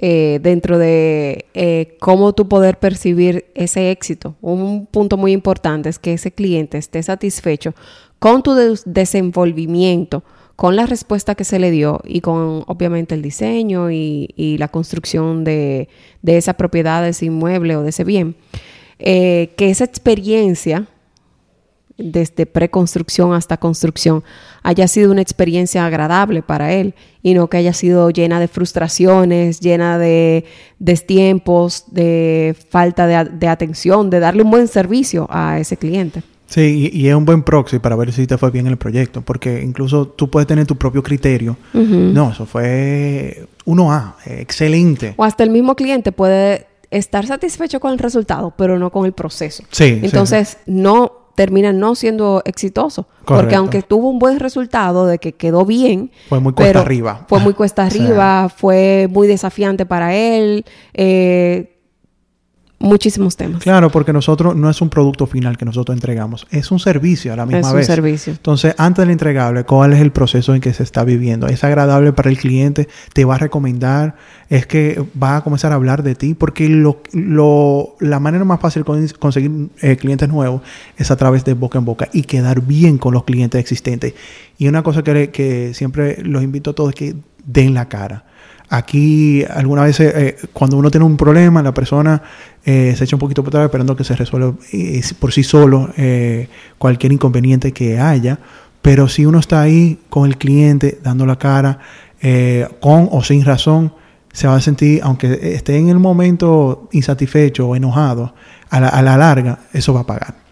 eh, 0.00 0.38
dentro 0.40 0.78
de 0.78 1.46
eh, 1.54 1.96
cómo 1.98 2.32
tú 2.32 2.46
poder 2.48 2.78
percibir 2.78 3.46
ese 3.56 3.90
éxito. 3.90 4.36
Un 4.40 4.86
punto 4.86 5.16
muy 5.16 5.32
importante 5.32 5.88
es 5.88 5.98
que 5.98 6.12
ese 6.12 6.30
cliente 6.30 6.78
esté 6.78 7.02
satisfecho 7.02 7.74
con 8.20 8.44
tu 8.44 8.54
des- 8.54 8.84
desenvolvimiento, 8.86 10.22
con 10.54 10.76
la 10.76 10.86
respuesta 10.86 11.34
que 11.34 11.42
se 11.42 11.58
le 11.58 11.72
dio 11.72 12.00
y 12.04 12.20
con 12.20 12.62
obviamente 12.68 13.16
el 13.16 13.22
diseño 13.22 13.90
y, 13.90 14.56
la 14.60 14.68
construcción 14.68 15.42
de, 15.42 15.88
de 16.22 16.36
esa 16.36 16.52
propiedad, 16.52 17.02
de 17.02 17.08
ese 17.08 17.26
inmueble 17.26 17.74
o 17.74 17.82
de 17.82 17.88
ese 17.90 18.04
bien. 18.04 18.36
Eh, 19.00 19.50
que 19.56 19.68
esa 19.70 19.82
experiencia 19.84 20.86
desde 21.98 22.46
preconstrucción 22.46 23.34
hasta 23.34 23.56
construcción 23.56 24.22
haya 24.62 24.86
sido 24.88 25.10
una 25.10 25.20
experiencia 25.20 25.84
agradable 25.84 26.42
para 26.42 26.72
él 26.72 26.94
y 27.22 27.34
no 27.34 27.48
que 27.48 27.56
haya 27.56 27.72
sido 27.72 28.10
llena 28.10 28.40
de 28.40 28.48
frustraciones, 28.48 29.60
llena 29.60 29.98
de 29.98 30.44
destiempos, 30.78 31.84
de 31.90 32.56
falta 32.70 33.06
de, 33.06 33.24
de 33.24 33.48
atención, 33.48 34.10
de 34.10 34.20
darle 34.20 34.42
un 34.42 34.50
buen 34.50 34.68
servicio 34.68 35.26
a 35.28 35.58
ese 35.58 35.76
cliente. 35.76 36.22
Sí, 36.46 36.90
y, 36.92 36.98
y 36.98 37.08
es 37.08 37.14
un 37.14 37.26
buen 37.26 37.42
proxy 37.42 37.78
para 37.78 37.94
ver 37.94 38.10
si 38.12 38.26
te 38.26 38.38
fue 38.38 38.50
bien 38.50 38.66
el 38.66 38.78
proyecto, 38.78 39.20
porque 39.20 39.62
incluso 39.62 40.08
tú 40.08 40.30
puedes 40.30 40.46
tener 40.46 40.66
tu 40.66 40.76
propio 40.76 41.02
criterio. 41.02 41.58
No, 41.74 42.30
eso 42.30 42.46
fue 42.46 43.46
1A, 43.66 44.14
eh, 44.24 44.38
excelente. 44.40 45.12
O 45.16 45.24
hasta 45.24 45.44
el 45.44 45.50
mismo 45.50 45.76
cliente 45.76 46.10
puede 46.10 46.66
estar 46.90 47.26
satisfecho 47.26 47.80
con 47.80 47.92
el 47.92 47.98
resultado, 47.98 48.54
pero 48.56 48.78
no 48.78 48.90
con 48.90 49.04
el 49.04 49.12
proceso. 49.12 49.62
Sí, 49.70 49.98
sí, 49.98 50.00
Entonces, 50.02 50.56
no 50.64 51.17
termina 51.38 51.72
no 51.72 51.94
siendo 51.94 52.42
exitoso. 52.44 53.06
Porque 53.24 53.54
aunque 53.54 53.82
tuvo 53.82 54.10
un 54.10 54.18
buen 54.18 54.40
resultado 54.40 55.06
de 55.06 55.18
que 55.18 55.34
quedó 55.34 55.64
bien, 55.64 56.10
Fue 56.28 56.40
muy 56.40 56.52
cuesta 56.52 56.80
arriba. 56.80 57.24
Fue 57.28 57.38
muy 57.38 57.54
cuesta 57.54 57.88
Sí. 57.90 58.00
arriba, 58.02 58.48
fue 58.48 59.08
muy 59.08 59.28
desafiante 59.28 59.86
para 59.86 60.16
él. 60.16 60.64
eh, 60.94 61.77
muchísimos 62.80 63.36
temas. 63.36 63.62
Claro, 63.62 63.90
porque 63.90 64.12
nosotros 64.12 64.54
no 64.54 64.70
es 64.70 64.80
un 64.80 64.88
producto 64.88 65.26
final 65.26 65.56
que 65.58 65.64
nosotros 65.64 65.96
entregamos, 65.96 66.46
es 66.50 66.70
un 66.70 66.78
servicio 66.78 67.32
a 67.32 67.36
la 67.36 67.44
misma 67.44 67.60
Es 67.60 67.66
un 67.66 67.76
vez. 67.76 67.86
servicio. 67.86 68.32
Entonces, 68.32 68.74
antes 68.78 69.02
del 69.02 69.10
entregable, 69.10 69.64
¿cuál 69.64 69.92
es 69.92 70.00
el 70.00 70.12
proceso 70.12 70.54
en 70.54 70.60
que 70.60 70.72
se 70.72 70.82
está 70.84 71.02
viviendo? 71.04 71.48
¿Es 71.48 71.64
agradable 71.64 72.12
para 72.12 72.30
el 72.30 72.38
cliente? 72.38 72.88
¿Te 73.12 73.24
va 73.24 73.34
a 73.34 73.38
recomendar? 73.38 74.14
¿Es 74.48 74.66
que 74.66 75.02
va 75.20 75.36
a 75.38 75.44
comenzar 75.44 75.72
a 75.72 75.74
hablar 75.74 76.02
de 76.02 76.14
ti? 76.14 76.34
Porque 76.34 76.68
lo, 76.68 77.02
lo- 77.12 77.96
la 78.00 78.20
manera 78.20 78.44
más 78.44 78.60
fácil 78.60 78.82
de 78.82 78.84
con- 78.86 79.08
conseguir 79.18 79.50
eh, 79.82 79.96
clientes 79.96 80.28
nuevos 80.28 80.62
es 80.96 81.10
a 81.10 81.16
través 81.16 81.44
de 81.44 81.54
boca 81.54 81.78
en 81.78 81.84
boca 81.84 82.08
y 82.12 82.22
quedar 82.22 82.60
bien 82.62 82.96
con 82.98 83.12
los 83.12 83.24
clientes 83.24 83.60
existentes. 83.60 84.14
Y 84.56 84.68
una 84.68 84.82
cosa 84.82 85.02
que, 85.02 85.30
que 85.30 85.74
siempre 85.74 86.22
los 86.22 86.42
invito 86.42 86.70
a 86.70 86.74
todos 86.74 86.90
es 86.90 86.94
que 86.94 87.16
den 87.44 87.74
la 87.74 87.88
cara. 87.88 88.24
Aquí, 88.70 89.44
algunas 89.48 89.86
veces, 89.86 90.12
eh, 90.14 90.36
cuando 90.52 90.76
uno 90.76 90.90
tiene 90.90 91.06
un 91.06 91.16
problema, 91.16 91.62
la 91.62 91.72
persona 91.72 92.22
eh, 92.64 92.94
se 92.96 93.04
echa 93.04 93.16
un 93.16 93.20
poquito 93.20 93.42
por 93.42 93.50
atrás 93.50 93.64
esperando 93.64 93.96
que 93.96 94.04
se 94.04 94.14
resuelva 94.14 94.54
por 95.18 95.32
sí 95.32 95.42
solo 95.42 95.90
eh, 95.96 96.48
cualquier 96.76 97.12
inconveniente 97.12 97.72
que 97.72 97.98
haya. 97.98 98.38
Pero 98.82 99.08
si 99.08 99.24
uno 99.24 99.38
está 99.38 99.62
ahí 99.62 99.98
con 100.10 100.26
el 100.26 100.36
cliente, 100.36 100.98
dando 101.02 101.24
la 101.26 101.36
cara, 101.36 101.78
con 102.80 103.08
o 103.10 103.22
sin 103.22 103.44
razón, 103.44 103.92
se 104.32 104.46
va 104.46 104.56
a 104.56 104.60
sentir, 104.60 105.00
aunque 105.02 105.54
esté 105.54 105.76
en 105.78 105.88
el 105.88 105.98
momento 105.98 106.88
insatisfecho 106.92 107.68
o 107.68 107.76
enojado, 107.76 108.34
a 108.70 108.80
la, 108.80 108.88
a 108.88 109.02
la 109.02 109.16
larga, 109.16 109.60
eso 109.72 109.92
va 109.94 110.00
a 110.00 110.06
pagar. 110.06 110.47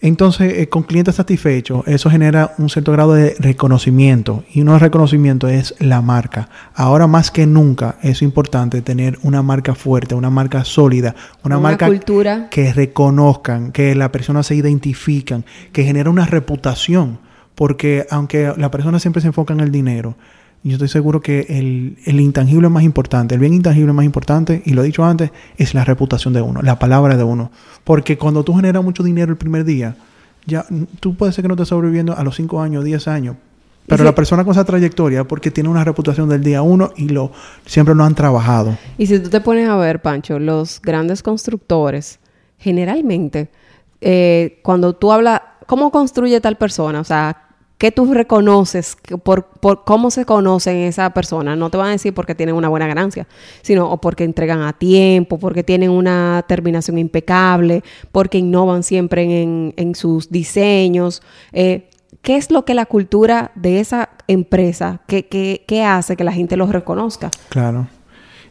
Entonces, 0.00 0.58
eh, 0.58 0.68
con 0.68 0.84
clientes 0.84 1.16
satisfechos, 1.16 1.82
eso 1.86 2.08
genera 2.08 2.54
un 2.58 2.68
cierto 2.68 2.92
grado 2.92 3.14
de 3.14 3.34
reconocimiento. 3.38 4.44
Y 4.52 4.60
uno 4.60 4.74
de 4.74 4.78
reconocimiento 4.78 5.48
es 5.48 5.74
la 5.80 6.02
marca. 6.02 6.48
Ahora 6.74 7.08
más 7.08 7.30
que 7.32 7.46
nunca 7.46 7.96
es 8.02 8.22
importante 8.22 8.80
tener 8.80 9.18
una 9.22 9.42
marca 9.42 9.74
fuerte, 9.74 10.14
una 10.14 10.30
marca 10.30 10.64
sólida, 10.64 11.16
una, 11.42 11.58
marca 11.58 11.86
cultura. 11.86 12.48
que 12.48 12.72
reconozcan, 12.72 13.72
que 13.72 13.94
la 13.96 14.12
persona 14.12 14.44
se 14.44 14.54
identifican, 14.54 15.44
que 15.72 15.82
genera 15.82 16.10
una 16.10 16.26
reputación. 16.26 17.18
Porque 17.56 18.06
aunque 18.08 18.52
la 18.56 18.70
persona 18.70 19.00
siempre 19.00 19.20
se 19.20 19.28
enfoca 19.28 19.52
en 19.52 19.58
el 19.58 19.72
dinero, 19.72 20.16
yo 20.64 20.72
estoy 20.72 20.88
seguro 20.88 21.20
que 21.20 21.46
el, 21.48 21.98
el, 22.04 22.20
intangible 22.20 22.68
más 22.68 22.82
importante, 22.82 23.34
el 23.34 23.40
bien 23.40 23.54
intangible 23.54 23.92
más 23.92 24.04
importante, 24.04 24.62
y 24.64 24.72
lo 24.72 24.82
he 24.82 24.86
dicho 24.86 25.04
antes, 25.04 25.30
es 25.56 25.74
la 25.74 25.84
reputación 25.84 26.34
de 26.34 26.42
uno, 26.42 26.62
la 26.62 26.78
palabra 26.78 27.16
de 27.16 27.24
uno. 27.24 27.50
Porque 27.84 28.18
cuando 28.18 28.44
tú 28.44 28.54
generas 28.54 28.82
mucho 28.82 29.02
dinero 29.02 29.30
el 29.30 29.38
primer 29.38 29.64
día, 29.64 29.96
ya 30.46 30.64
tú 31.00 31.14
puedes 31.14 31.34
ser 31.34 31.42
que 31.42 31.48
no 31.48 31.54
estés 31.54 31.68
sobreviviendo 31.68 32.16
a 32.16 32.24
los 32.24 32.36
5 32.36 32.60
años, 32.60 32.84
10 32.84 33.08
años. 33.08 33.36
Pero 33.86 34.04
la 34.04 34.14
persona 34.14 34.44
con 34.44 34.52
esa 34.52 34.64
trayectoria, 34.64 35.24
porque 35.24 35.50
tiene 35.50 35.70
una 35.70 35.82
reputación 35.82 36.28
del 36.28 36.42
día 36.42 36.60
uno 36.60 36.90
y 36.96 37.08
lo 37.08 37.32
siempre 37.64 37.94
lo 37.94 38.04
han 38.04 38.14
trabajado. 38.14 38.76
Y 38.98 39.06
si 39.06 39.18
tú 39.18 39.30
te 39.30 39.40
pones 39.40 39.66
a 39.66 39.76
ver, 39.76 40.02
Pancho, 40.02 40.38
los 40.38 40.82
grandes 40.82 41.22
constructores, 41.22 42.18
generalmente, 42.58 43.48
eh, 44.02 44.60
cuando 44.62 44.94
tú 44.94 45.10
hablas, 45.10 45.40
¿cómo 45.66 45.90
construye 45.90 46.38
tal 46.42 46.56
persona? 46.56 47.00
O 47.00 47.04
sea, 47.04 47.47
¿Qué 47.78 47.92
tú 47.92 48.12
reconoces 48.12 48.96
por, 49.22 49.44
por, 49.46 49.84
cómo 49.84 50.10
se 50.10 50.24
conocen 50.24 50.78
esa 50.78 51.10
persona? 51.10 51.54
No 51.54 51.70
te 51.70 51.76
van 51.76 51.88
a 51.88 51.92
decir 51.92 52.12
porque 52.12 52.34
tienen 52.34 52.56
una 52.56 52.68
buena 52.68 52.88
ganancia, 52.88 53.28
sino 53.62 53.88
o 53.88 54.00
porque 54.00 54.24
entregan 54.24 54.62
a 54.62 54.72
tiempo, 54.72 55.38
porque 55.38 55.62
tienen 55.62 55.90
una 55.90 56.44
terminación 56.48 56.98
impecable, 56.98 57.84
porque 58.10 58.38
innovan 58.38 58.82
siempre 58.82 59.42
en, 59.42 59.94
sus 59.94 60.28
diseños. 60.28 61.22
Eh, 61.52 61.88
¿Qué 62.20 62.36
es 62.36 62.50
lo 62.50 62.64
que 62.64 62.74
la 62.74 62.86
cultura 62.86 63.52
de 63.54 63.78
esa 63.78 64.10
empresa, 64.26 65.00
qué, 65.06 65.28
qué, 65.28 65.64
qué 65.68 65.84
hace 65.84 66.16
que 66.16 66.24
la 66.24 66.32
gente 66.32 66.56
los 66.56 66.70
reconozca? 66.70 67.30
Claro. 67.48 67.86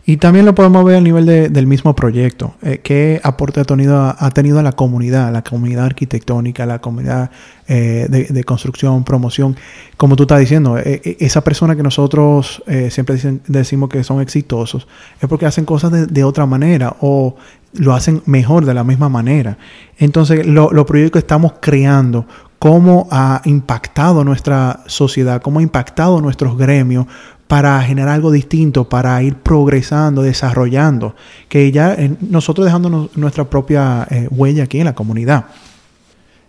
Y 0.09 0.15
también 0.15 0.45
lo 0.45 0.55
podemos 0.55 0.85
ver 0.85 0.95
a 0.95 1.01
nivel 1.01 1.25
de, 1.25 1.49
del 1.49 1.67
mismo 1.67 1.93
proyecto. 1.93 2.55
Eh, 2.61 2.79
¿Qué 2.81 3.19
aporte 3.23 3.59
ha 3.59 3.65
tenido, 3.65 4.15
ha 4.17 4.29
tenido 4.31 4.57
a 4.57 4.63
la 4.63 4.71
comunidad, 4.71 5.33
la 5.33 5.43
comunidad 5.43 5.83
arquitectónica, 5.83 6.65
la 6.65 6.79
comunidad 6.79 7.29
eh, 7.67 8.07
de, 8.09 8.43
construcción, 8.45 9.03
promoción? 9.03 9.57
Como 9.97 10.15
tú 10.15 10.23
estás 10.23 10.39
diciendo, 10.39 10.77
eh, 10.77 11.01
eh 11.03 11.17
esa 11.19 11.41
persona 11.41 11.75
que 11.75 11.83
nosotros 11.83 12.63
siempre 12.89 13.17
decimos 13.47 13.89
que 13.89 14.01
son 14.05 14.21
exitosos 14.21 14.87
es 15.19 15.27
porque 15.27 15.45
hacen 15.45 15.65
cosas 15.65 15.91
de, 15.91 16.05
de, 16.05 16.23
otra 16.23 16.45
manera 16.45 16.95
o 17.01 17.35
lo 17.73 17.93
hacen 17.93 18.21
mejor 18.25 18.63
de 18.63 18.73
la 18.73 18.85
misma 18.85 19.09
manera. 19.09 19.57
Entonces, 19.97 20.45
los 20.45 20.71
lo 20.71 20.85
proyectos 20.85 21.19
que 21.19 21.25
estamos 21.25 21.55
creando 21.59 22.25
cómo 22.59 23.07
ha 23.11 23.41
impactado 23.45 24.23
nuestra 24.23 24.83
sociedad, 24.87 25.41
cómo 25.41 25.59
ha 25.59 25.63
impactado 25.63 26.21
nuestros 26.21 26.57
gremios 26.57 27.07
para 27.47 27.81
generar 27.81 28.13
algo 28.13 28.31
distinto, 28.31 28.89
para 28.89 29.21
ir 29.23 29.35
progresando, 29.35 30.21
desarrollando, 30.21 31.15
que 31.47 31.71
ya 31.71 31.93
eh, 31.93 32.13
nosotros 32.21 32.65
dejándonos 32.65 33.15
nuestra 33.15 33.49
propia 33.49 34.05
eh, 34.09 34.27
huella 34.29 34.63
aquí 34.63 34.79
en 34.79 34.85
la 34.85 34.95
comunidad. 34.95 35.45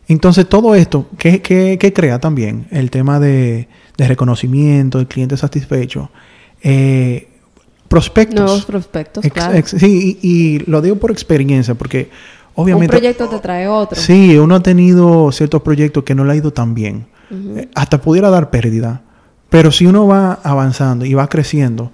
Entonces 0.09 0.49
todo 0.49 0.75
esto, 0.75 1.07
¿qué, 1.19 1.41
qué, 1.41 1.77
qué 1.79 1.93
crea 1.93 2.19
también? 2.19 2.67
El 2.71 2.91
tema 2.91 3.21
de, 3.21 3.69
de, 3.97 4.09
reconocimiento, 4.09 4.99
del 4.99 5.07
cliente 5.07 5.37
satisfecho. 5.37 6.11
Eh, 6.63 7.29
prospectos. 7.87 8.45
Nuevos 8.45 8.65
prospectos, 8.65 9.25
ex, 9.25 9.35
claro. 9.35 9.55
Ex, 9.55 9.71
sí, 9.71 10.19
y, 10.21 10.29
y, 10.29 10.59
lo 10.61 10.81
digo 10.81 10.97
por 10.97 11.11
experiencia, 11.13 11.75
porque 11.75 12.11
obviamente... 12.55 12.97
Un 12.97 13.01
proyecto 13.01 13.29
te 13.29 13.39
trae 13.39 13.69
otro. 13.69 14.01
Sí, 14.01 14.37
uno 14.39 14.57
ha 14.57 14.63
tenido 14.63 15.31
ciertos 15.31 15.63
proyectos 15.63 16.03
que 16.03 16.15
no 16.15 16.25
le 16.25 16.33
ha 16.33 16.37
ido 16.37 16.53
tan 16.53 16.75
bien. 16.75 17.07
Uh 17.31 17.35
-huh. 17.35 17.69
Hasta 17.75 18.01
pudiera 18.01 18.31
dar 18.31 18.51
pérdida. 18.51 19.03
Pero 19.51 19.73
si 19.73 19.87
uno 19.87 20.07
va 20.07 20.41
avanzando 20.43 21.05
y 21.05 21.15
va 21.15 21.29
creciendo, 21.29 21.91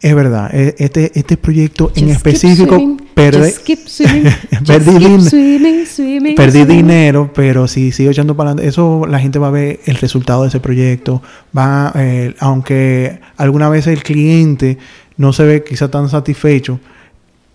es 0.00 0.14
verdad, 0.14 0.54
este, 0.54 1.10
este 1.14 1.36
proyecto 1.36 1.86
Just 1.88 1.98
en 1.98 2.08
específico 2.10 2.96
perde, 3.14 3.52
perdí, 4.66 4.98
din 4.98 5.20
swimming, 5.22 5.86
swimming, 5.86 6.34
perdí 6.36 6.62
swimming. 6.62 6.76
dinero, 6.76 7.32
pero 7.34 7.66
si 7.66 7.90
sigo 7.90 8.12
echando 8.12 8.36
para 8.36 8.50
adelante, 8.50 8.68
eso 8.68 9.06
la 9.08 9.18
gente 9.18 9.40
va 9.40 9.48
a 9.48 9.50
ver 9.50 9.80
el 9.86 9.96
resultado 9.96 10.42
de 10.42 10.48
ese 10.48 10.60
proyecto. 10.60 11.20
Va, 11.56 11.92
eh, 11.96 12.34
aunque 12.38 13.20
alguna 13.36 13.68
vez 13.68 13.88
el 13.88 14.04
cliente 14.04 14.78
no 15.16 15.32
se 15.32 15.44
ve 15.44 15.64
quizá 15.64 15.90
tan 15.90 16.08
satisfecho, 16.08 16.78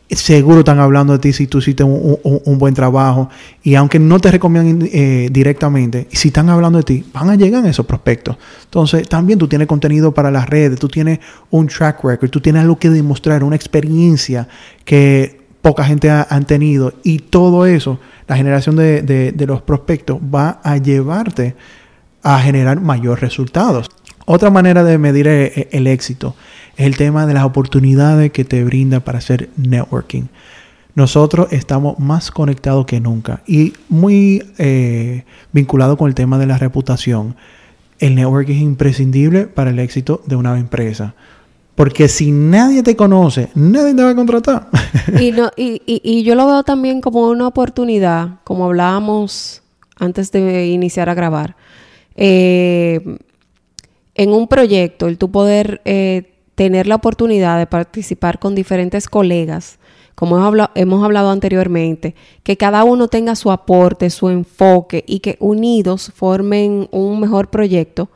seguro 0.09 0.59
están 0.59 0.79
hablando 0.79 1.13
de 1.13 1.19
ti 1.19 1.33
si 1.33 1.47
tú 1.47 1.59
hiciste 1.59 1.83
un, 1.83 2.19
un, 2.23 2.57
buen 2.57 2.73
trabajo. 2.73 3.29
Y 3.63 3.75
aunque 3.75 3.99
no 3.99 4.19
te 4.19 4.31
recomiendan 4.31 4.89
eh, 4.91 5.29
directamente, 5.31 6.07
si 6.11 6.29
están 6.29 6.49
hablando 6.49 6.77
de 6.77 6.83
ti, 6.83 7.05
van 7.13 7.29
a 7.29 7.35
llegar 7.35 7.65
esos 7.65 7.85
prospectos. 7.85 8.37
Entonces, 8.65 9.07
también 9.07 9.39
tú 9.39 9.47
tienes 9.47 9.67
contenido 9.67 10.13
para 10.13 10.31
las 10.31 10.49
redes, 10.49 10.79
tú 10.79 10.87
tienes 10.87 11.19
un 11.49 11.67
track 11.67 12.03
record, 12.03 12.29
tú 12.29 12.41
tienes 12.41 12.61
algo 12.61 12.77
que 12.77 12.89
demostrar, 12.89 13.43
una 13.43 13.55
experiencia 13.55 14.47
que 14.85 15.41
poca 15.61 15.83
gente 15.85 16.09
ha, 16.09 16.25
tenido. 16.41 16.93
Y 17.03 17.19
todo 17.19 17.65
eso, 17.65 17.99
la 18.27 18.35
generación 18.35 18.75
de, 18.75 19.01
de, 19.01 19.47
los 19.47 19.61
prospectos, 19.61 20.19
va 20.19 20.59
a 20.63 20.77
llevarte 20.77 21.55
a 22.21 22.39
generar 22.39 22.81
mayores 22.81 23.21
resultados. 23.21 23.89
Otra 24.25 24.49
manera 24.49 24.83
de 24.83 24.97
medir 24.97 25.27
el, 25.27 25.67
el 25.71 25.87
éxito 25.87 26.35
es 26.77 26.85
el 26.85 26.97
tema 26.97 27.25
de 27.25 27.33
las 27.33 27.43
oportunidades 27.43 28.31
que 28.31 28.45
te 28.45 28.63
brinda 28.63 28.99
para 28.99 29.19
hacer 29.19 29.49
networking. 29.57 30.23
Nosotros 30.95 31.47
estamos 31.51 31.97
más 31.99 32.29
conectados 32.31 32.85
que 32.85 32.99
nunca 32.99 33.41
y 33.47 33.73
muy 33.89 34.43
eh, 34.57 35.23
vinculado 35.51 35.97
con 35.97 36.07
el 36.07 36.15
tema 36.15 36.37
de 36.37 36.45
la 36.45 36.57
reputación. 36.57 37.35
El 37.99 38.15
networking 38.15 38.55
es 38.55 38.61
imprescindible 38.61 39.47
para 39.47 39.71
el 39.71 39.79
éxito 39.79 40.21
de 40.25 40.35
una 40.35 40.57
empresa. 40.59 41.15
Porque 41.75 42.07
si 42.07 42.31
nadie 42.31 42.83
te 42.83 42.95
conoce, 42.95 43.49
nadie 43.55 43.95
te 43.95 44.03
va 44.03 44.11
a 44.11 44.15
contratar. 44.15 44.69
Y, 45.19 45.31
no, 45.31 45.51
y, 45.57 45.81
y, 45.85 46.23
yo 46.23 46.35
lo 46.35 46.47
veo 46.47 46.63
también 46.63 47.01
como 47.01 47.29
una 47.29 47.47
oportunidad, 47.47 48.39
como 48.43 48.65
hablábamos 48.65 49.63
antes 49.97 50.31
de 50.31 50.67
iniciar 50.67 51.09
a 51.09 51.13
grabar. 51.13 51.55
Eh, 52.15 53.17
en 54.15 54.31
un 54.31 54.47
proyecto, 54.47 55.07
el 55.07 55.17
tú 55.17 55.31
poder 55.31 55.81
eh, 55.85 56.32
tener 56.55 56.87
la 56.87 56.95
oportunidad 56.95 57.57
de 57.57 57.67
participar 57.67 58.39
con 58.39 58.55
diferentes 58.55 59.07
colegas, 59.07 59.79
como 60.15 60.37
hemos 60.75 61.03
hablado, 61.03 61.31
anteriormente, 61.31 62.15
que 62.43 62.55
cada 62.55 62.83
uno 62.83 63.07
tenga 63.07 63.35
su 63.35 63.51
aporte, 63.51 64.09
su 64.09 64.29
enfoque 64.29 65.03
y 65.07 65.19
que 65.19 65.37
unidos 65.39 66.11
formen 66.15 66.87
un 66.91 67.19
mejor 67.19 67.49
proyecto, 67.49 68.09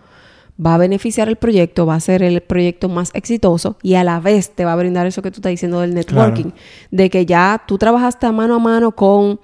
va 0.64 0.76
a 0.76 0.78
beneficiar 0.78 1.28
el 1.28 1.36
proyecto, 1.36 1.86
va 1.86 1.96
a 1.96 2.00
ser 2.00 2.24
el 2.24 2.42
proyecto 2.42 2.90
más 2.90 3.12
exitoso 3.14 3.78
y 3.84 3.96
a 3.96 4.04
la 4.04 4.20
vez 4.20 4.52
te 4.52 4.66
va 4.66 4.74
a 4.74 4.76
brindar 4.76 5.06
eso 5.06 5.22
que 5.22 5.32
tú 5.32 5.38
estás 5.38 5.52
diciendo 5.52 5.82
del 5.82 5.94
networking, 5.94 6.44
claro. 6.44 6.58
de 6.92 7.10
que 7.10 7.26
ya 7.26 7.64
tú 7.68 7.78
trabajaste 7.78 8.32
mano 8.32 8.56
a 8.56 8.60
mano 8.60 8.92
con 8.92 9.40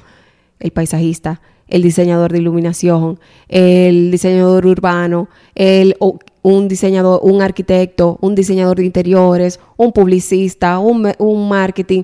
el 0.59 0.71
paisajista, 0.71 1.41
el 1.67 1.81
diseñador 1.81 2.31
de 2.31 2.39
iluminación, 2.39 3.19
el 3.47 4.11
diseñador 4.11 4.65
urbano, 4.65 5.29
el, 5.55 5.95
un 6.43 6.67
diseñador, 6.67 7.21
un 7.23 7.41
arquitecto, 7.41 8.19
un 8.21 8.35
diseñador 8.35 8.77
de 8.77 8.85
interiores, 8.85 9.59
un 9.75 9.91
publicista, 9.91 10.77
un, 10.77 11.11
un 11.17 11.49
marketing. 11.49 12.03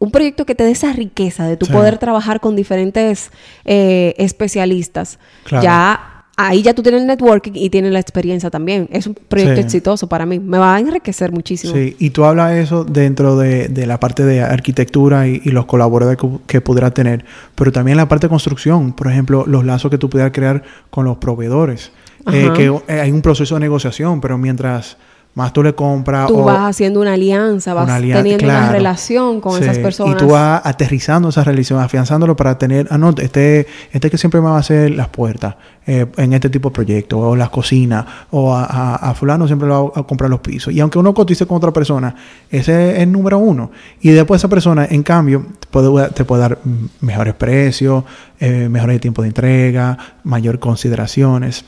Un 0.00 0.10
proyecto 0.10 0.44
que 0.44 0.56
te 0.56 0.64
dé 0.64 0.72
esa 0.72 0.92
riqueza 0.92 1.46
de 1.46 1.56
tu 1.56 1.66
sí. 1.66 1.72
poder 1.72 1.98
trabajar 1.98 2.40
con 2.40 2.56
diferentes 2.56 3.30
eh, 3.64 4.14
especialistas. 4.18 5.18
Claro. 5.44 5.62
Ya 5.62 6.10
ahí 6.36 6.62
ya 6.62 6.74
tú 6.74 6.82
tienes 6.82 7.02
el 7.02 7.06
networking 7.06 7.52
y 7.54 7.70
tienes 7.70 7.92
la 7.92 8.00
experiencia 8.00 8.50
también. 8.50 8.88
Es 8.90 9.06
un 9.06 9.14
proyecto 9.14 9.54
sí. 9.54 9.60
exitoso 9.60 10.08
para 10.08 10.26
mí. 10.26 10.40
Me 10.40 10.58
va 10.58 10.74
a 10.74 10.80
enriquecer 10.80 11.30
muchísimo. 11.30 11.72
Sí, 11.72 11.96
y 11.98 12.10
tú 12.10 12.24
hablas 12.24 12.54
eso 12.54 12.84
dentro 12.84 13.36
de, 13.38 13.68
de 13.68 13.86
la 13.86 14.00
parte 14.00 14.24
de 14.24 14.42
arquitectura 14.42 15.28
y, 15.28 15.40
y 15.44 15.50
los 15.50 15.64
colaboradores 15.66 16.18
que, 16.18 16.28
que 16.46 16.60
pudieras 16.60 16.92
tener, 16.92 17.24
pero 17.54 17.70
también 17.70 17.96
la 17.96 18.08
parte 18.08 18.26
de 18.26 18.30
construcción. 18.30 18.92
Por 18.92 19.06
ejemplo, 19.06 19.44
los 19.46 19.64
lazos 19.64 19.90
que 19.90 19.96
tú 19.96 20.10
pudieras 20.10 20.32
crear 20.32 20.64
con 20.90 21.04
los 21.04 21.18
proveedores. 21.18 21.92
Eh, 22.32 22.50
que 22.54 22.66
eh, 22.88 23.00
hay 23.00 23.12
un 23.12 23.22
proceso 23.22 23.54
de 23.54 23.60
negociación, 23.60 24.20
pero 24.20 24.38
mientras 24.38 24.96
más 25.34 25.52
tú 25.52 25.64
le 25.64 25.74
compras. 25.74 26.28
Tú 26.28 26.38
o 26.38 26.44
vas 26.44 26.70
haciendo 26.70 27.00
una 27.00 27.14
alianza, 27.14 27.74
vas 27.74 27.84
una 27.84 27.96
alianza, 27.96 28.22
teniendo 28.22 28.44
claro. 28.44 28.64
una 28.66 28.72
relación 28.72 29.40
con 29.40 29.58
sí. 29.58 29.64
esas 29.64 29.78
personas. 29.78 30.14
Y 30.14 30.16
tú 30.16 30.28
vas 30.28 30.60
aterrizando 30.64 31.28
esa 31.28 31.42
relación, 31.42 31.80
afianzándolo 31.80 32.36
para 32.36 32.56
tener, 32.56 32.86
ah, 32.90 32.98
no, 32.98 33.12
este, 33.18 33.66
este 33.92 34.10
que 34.10 34.16
siempre 34.16 34.40
me 34.40 34.46
va 34.46 34.56
a 34.56 34.60
hacer 34.60 34.92
las 34.92 35.08
puertas 35.08 35.56
eh, 35.86 36.06
en 36.18 36.32
este 36.34 36.50
tipo 36.50 36.68
de 36.70 36.74
proyectos, 36.74 37.18
o 37.20 37.34
las 37.34 37.50
cocinas, 37.50 38.06
o 38.30 38.54
a, 38.54 38.64
a, 38.64 38.94
a, 39.10 39.14
fulano 39.14 39.48
siempre 39.48 39.66
le 39.66 39.74
va 39.74 39.90
a 39.96 40.04
comprar 40.04 40.30
los 40.30 40.38
pisos. 40.38 40.72
Y 40.72 40.78
aunque 40.78 41.00
uno 41.00 41.12
cotice 41.12 41.46
con 41.46 41.56
otra 41.56 41.72
persona, 41.72 42.14
ese 42.48 42.92
es 42.92 42.98
el 43.00 43.10
número 43.10 43.38
uno. 43.38 43.72
Y 44.00 44.10
después 44.10 44.40
esa 44.40 44.48
persona, 44.48 44.86
en 44.88 45.02
cambio, 45.02 45.46
te 45.58 45.66
puede, 45.66 46.10
te 46.10 46.24
puede 46.24 46.42
dar 46.42 46.58
mejores 47.00 47.34
precios, 47.34 48.04
eh, 48.38 48.68
mejores 48.68 49.00
tiempos 49.00 49.24
de 49.24 49.30
entrega, 49.30 49.98
mayor 50.22 50.60
consideraciones. 50.60 51.64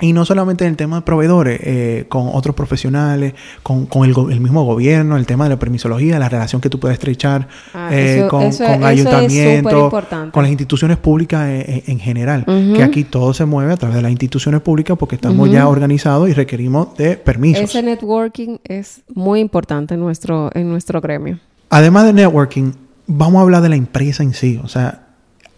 Y 0.00 0.12
no 0.12 0.24
solamente 0.24 0.64
en 0.64 0.70
el 0.70 0.76
tema 0.76 0.96
de 0.96 1.02
proveedores, 1.02 1.58
eh, 1.60 2.04
con 2.08 2.28
otros 2.32 2.54
profesionales, 2.54 3.34
con, 3.64 3.86
con 3.86 4.04
el, 4.08 4.40
mismo 4.40 4.62
gobierno, 4.64 5.16
el 5.16 5.26
tema 5.26 5.44
de 5.44 5.50
la 5.50 5.58
permisología, 5.58 6.20
la 6.20 6.28
relación 6.28 6.60
que 6.60 6.70
tú 6.70 6.78
puedes 6.78 6.94
estrechar 6.94 7.48
Ah, 7.74 7.88
eh, 7.92 8.18
eso- 8.20 8.28
con, 8.28 8.42
eso- 8.44 8.64
con 8.64 8.84
ayuntamientos, 8.84 9.92
con 10.30 10.42
las 10.44 10.50
instituciones 10.50 10.98
públicas 10.98 11.48
eh, 11.48 11.82
en, 11.86 11.94
en 11.94 11.98
general. 11.98 12.44
Que 12.46 12.82
aquí 12.84 13.02
todo 13.02 13.34
se 13.34 13.44
mueve 13.44 13.72
a 13.72 13.76
través 13.76 13.96
de 13.96 14.02
las 14.02 14.12
instituciones 14.12 14.60
públicas 14.60 14.96
porque 14.96 15.16
estamos 15.16 15.46
Ujú. 15.48 15.54
ya 15.56 15.66
organizados 15.66 16.28
y 16.28 16.32
requerimos 16.32 16.96
de 16.96 17.16
permisos. 17.16 17.64
Ese 17.64 17.82
networking 17.82 18.58
es 18.64 19.02
muy 19.12 19.40
importante 19.40 19.94
en 19.94 20.00
nuestro, 20.00 20.50
en 20.54 20.68
nuestro 20.68 21.00
gremio. 21.00 21.40
Además 21.70 22.04
de 22.04 22.12
networking, 22.12 22.70
vamos 23.08 23.40
a 23.40 23.42
hablar 23.42 23.62
de 23.62 23.68
la 23.70 23.76
empresa 23.76 24.22
en 24.22 24.32
sí. 24.32 24.60
O 24.62 24.68
sea, 24.68 25.08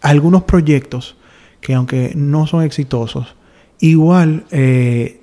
algunos 0.01 0.43
proyectos 0.45 1.15
que 1.59 1.75
aunque 1.75 2.13
no 2.15 2.47
son 2.47 2.63
exitosos, 2.63 3.35
igual 3.81 4.45
eh, 4.51 5.19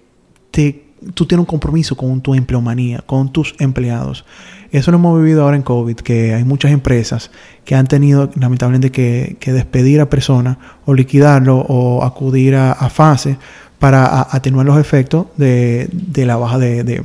te, 0.50 0.85
tú 1.15 1.27
tienes 1.27 1.41
un 1.41 1.47
compromiso 1.47 1.97
con 1.97 2.21
tu 2.21 2.35
empleomanía, 2.35 3.03
con 3.07 3.33
tus 3.33 3.55
empleados. 3.59 4.25
Eso 4.71 4.91
lo 4.91 4.99
hemos 4.99 5.19
vivido 5.19 5.45
ahora 5.45 5.57
en 5.57 5.62
COVID, 5.62 5.97
que 5.97 6.35
hay 6.35 6.45
muchas 6.45 6.73
empresas 6.73 7.31
que 7.65 7.75
han 7.75 7.87
tenido 7.87 8.31
lamentablemente 8.35 8.91
que, 8.93 9.37
que 9.41 9.53
despedir 9.53 10.00
a 10.00 10.11
personas 10.11 10.59
o 10.85 10.93
liquidarlo 10.93 11.57
o 11.59 12.05
acudir 12.05 12.55
a, 12.55 12.73
a 12.73 12.91
fase 12.91 13.38
para 13.79 14.27
atenuar 14.31 14.67
los 14.67 14.79
efectos 14.79 15.27
de, 15.37 15.88
de 15.93 16.27
la 16.27 16.37
baja 16.37 16.59
de, 16.59 16.85
de- 16.85 17.03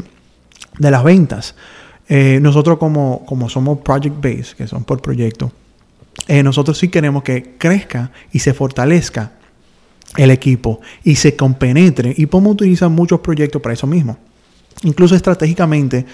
de 0.79 0.91
las 0.91 1.03
ventas. 1.03 1.55
Eh, 2.09 2.39
nosotros 2.41 2.79
como, 2.79 3.23
como 3.27 3.47
somos 3.47 3.77
project 3.79 4.15
based, 4.21 4.57
que 4.57 4.67
son 4.67 4.83
por 4.83 5.01
proyecto, 5.01 5.51
eh, 6.27 6.41
nosotros 6.43 6.77
sí 6.79 6.87
queremos 6.89 7.23
que 7.23 7.55
crezca 7.59 8.11
y 8.31 8.39
se 8.39 8.53
fortalezca 8.53 9.33
el 10.17 10.31
equipo 10.31 10.81
y 11.03 11.15
se 11.15 11.35
compenetre 11.35 12.13
y 12.15 12.25
podemos 12.25 12.53
utilizar 12.53 12.89
muchos 12.89 13.19
proyectos 13.19 13.61
para 13.61 13.73
eso 13.73 13.87
mismo. 13.87 14.17
Incluso 14.83 15.15
estratégicamente, 15.15 16.05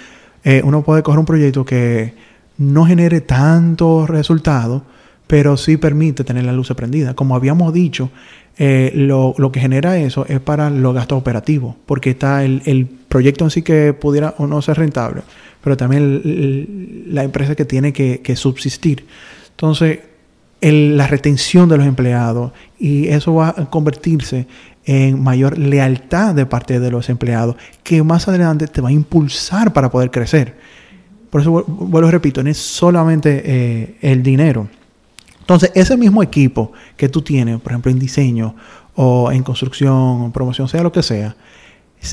eh, 0.44 0.62
uno 0.64 0.84
puede 0.84 1.04
coger 1.04 1.20
un 1.20 1.26
proyecto 1.26 1.66
que 1.66 2.14
no 2.58 2.86
genere 2.86 3.22
tanto 3.22 4.06
resultado, 4.06 4.84
pero 5.28 5.58
sí 5.58 5.78
permite 5.78 6.24
tener 6.24 6.44
la 6.46 6.54
luz 6.54 6.72
prendida. 6.76 7.14
Como 7.14 7.36
habíamos 7.36 7.74
dicho, 7.74 8.10
eh, 8.58 8.92
lo, 8.96 9.36
lo 9.38 9.52
que 9.52 9.60
genera 9.60 9.98
eso 9.98 10.26
es 10.28 10.40
para 10.40 10.70
los 10.70 10.94
gastos 10.94 11.18
operativos, 11.18 11.76
porque 11.86 12.12
está 12.12 12.44
el, 12.44 12.62
el 12.66 12.86
proyecto 12.86 13.46
en 13.46 13.52
sí 13.52 13.62
que 13.62 13.94
pudiera 13.94 14.36
o 14.38 14.48
no 14.48 14.62
ser 14.62 14.78
rentable, 14.78 15.22
pero 15.64 15.78
también 15.78 17.06
la 17.08 17.24
empresa 17.24 17.56
que 17.56 17.66
tiene 17.66 17.94
que, 17.94 18.22
que 18.22 18.36
subsistir. 18.36 19.06
Entonces, 19.52 20.00
la 20.62 21.08
retención 21.08 21.70
de 21.70 21.78
los 21.78 21.86
empleados 21.86 22.52
y 22.78 23.08
eso 23.08 23.34
va 23.34 23.50
a 23.56 23.70
convertirse 23.70 24.48
en 24.86 25.22
mayor 25.22 25.58
lealtad 25.58 26.34
de 26.36 26.46
parte 26.46 26.80
de 26.80 26.92
los 26.92 27.10
empleados, 27.10 27.56
que 27.84 28.02
más 28.04 28.28
adelante 28.28 28.68
te 28.68 28.82
va 28.82 28.90
a 28.90 28.92
impulsar 28.92 29.72
para 29.72 29.90
poder 29.92 30.10
crecer. 30.12 30.58
Por 31.30 31.42
eso, 31.42 31.52
vu- 31.52 31.66
vuelvo 31.68 32.10
repito, 32.10 32.42
no 32.44 32.50
es 32.50 32.58
solamente 32.58 33.42
eh, 33.46 33.98
el 34.02 34.24
dinero. 34.24 34.68
Entonces, 35.42 35.72
ese 35.76 35.96
mismo 35.96 36.24
equipo 36.24 36.72
que 36.98 37.08
tú 37.10 37.22
tienes, 37.22 37.60
por 37.62 37.72
ejemplo, 37.72 37.92
en 37.92 38.00
diseño 38.00 38.56
o 38.96 39.32
en 39.32 39.44
construcción, 39.44 39.94
o 39.94 40.32
promoción, 40.34 40.68
sea 40.68 40.82
lo 40.84 40.92
que 40.92 41.04
sea, 41.04 41.36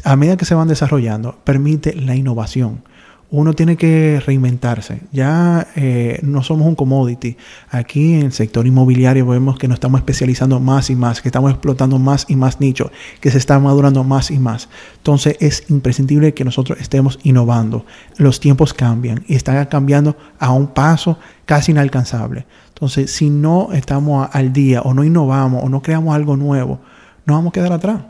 a 0.05 0.17
medida 0.17 0.37
que 0.37 0.45
se 0.45 0.55
van 0.55 0.69
desarrollando, 0.69 1.37
permite 1.45 1.95
la 1.95 2.15
innovación. 2.15 2.83
Uno 3.29 3.55
tiene 3.55 3.77
que 3.77 4.23
reinventarse. 4.25 5.01
Ya 5.13 5.67
eh, 5.75 6.21
no 6.23 6.45
somos 6.45 6.69
un 6.69 6.77
commodity. 6.77 7.37
Aquí 7.71 8.15
en 8.15 8.27
el 8.27 8.33
sector 8.33 8.67
inmobiliario 8.67 9.27
vemos 9.27 9.59
que 9.59 9.67
nos 9.67 9.77
estamos 9.77 10.01
especializando 10.01 10.61
más 10.61 10.91
y 10.91 10.97
más, 10.97 11.21
que 11.21 11.29
estamos 11.29 11.51
explotando 11.51 11.99
más 11.99 12.27
y 12.29 12.37
más 12.37 12.61
nichos, 12.61 12.93
que 13.21 13.33
se 13.33 13.39
está 13.39 13.59
madurando 13.59 14.05
más 14.05 14.31
y 14.31 14.39
más. 14.39 14.69
Entonces 14.99 15.37
es 15.41 15.65
imprescindible 15.71 16.35
que 16.35 16.45
nosotros 16.45 16.79
estemos 16.81 17.19
innovando. 17.25 17.85
Los 18.17 18.39
tiempos 18.39 18.73
cambian 18.73 19.25
y 19.27 19.35
están 19.35 19.65
cambiando 19.67 20.17
a 20.39 20.53
un 20.53 20.69
paso 20.69 21.19
casi 21.47 21.73
inalcanzable. 21.73 22.47
Entonces, 22.69 23.11
si 23.11 23.31
no 23.31 23.71
estamos 23.73 24.29
al 24.33 24.53
día 24.53 24.83
o 24.83 24.93
no 24.93 25.03
innovamos 25.03 25.65
o 25.65 25.69
no 25.69 25.81
creamos 25.83 26.15
algo 26.15 26.37
nuevo, 26.37 26.79
nos 27.25 27.39
vamos 27.39 27.51
a 27.51 27.53
quedar 27.55 27.73
atrás. 27.73 28.03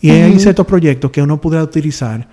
Y 0.00 0.10
hay 0.10 0.38
ciertos 0.38 0.66
proyectos 0.66 1.10
que 1.10 1.22
uno 1.22 1.40
pudiera 1.40 1.64
utilizar 1.64 2.28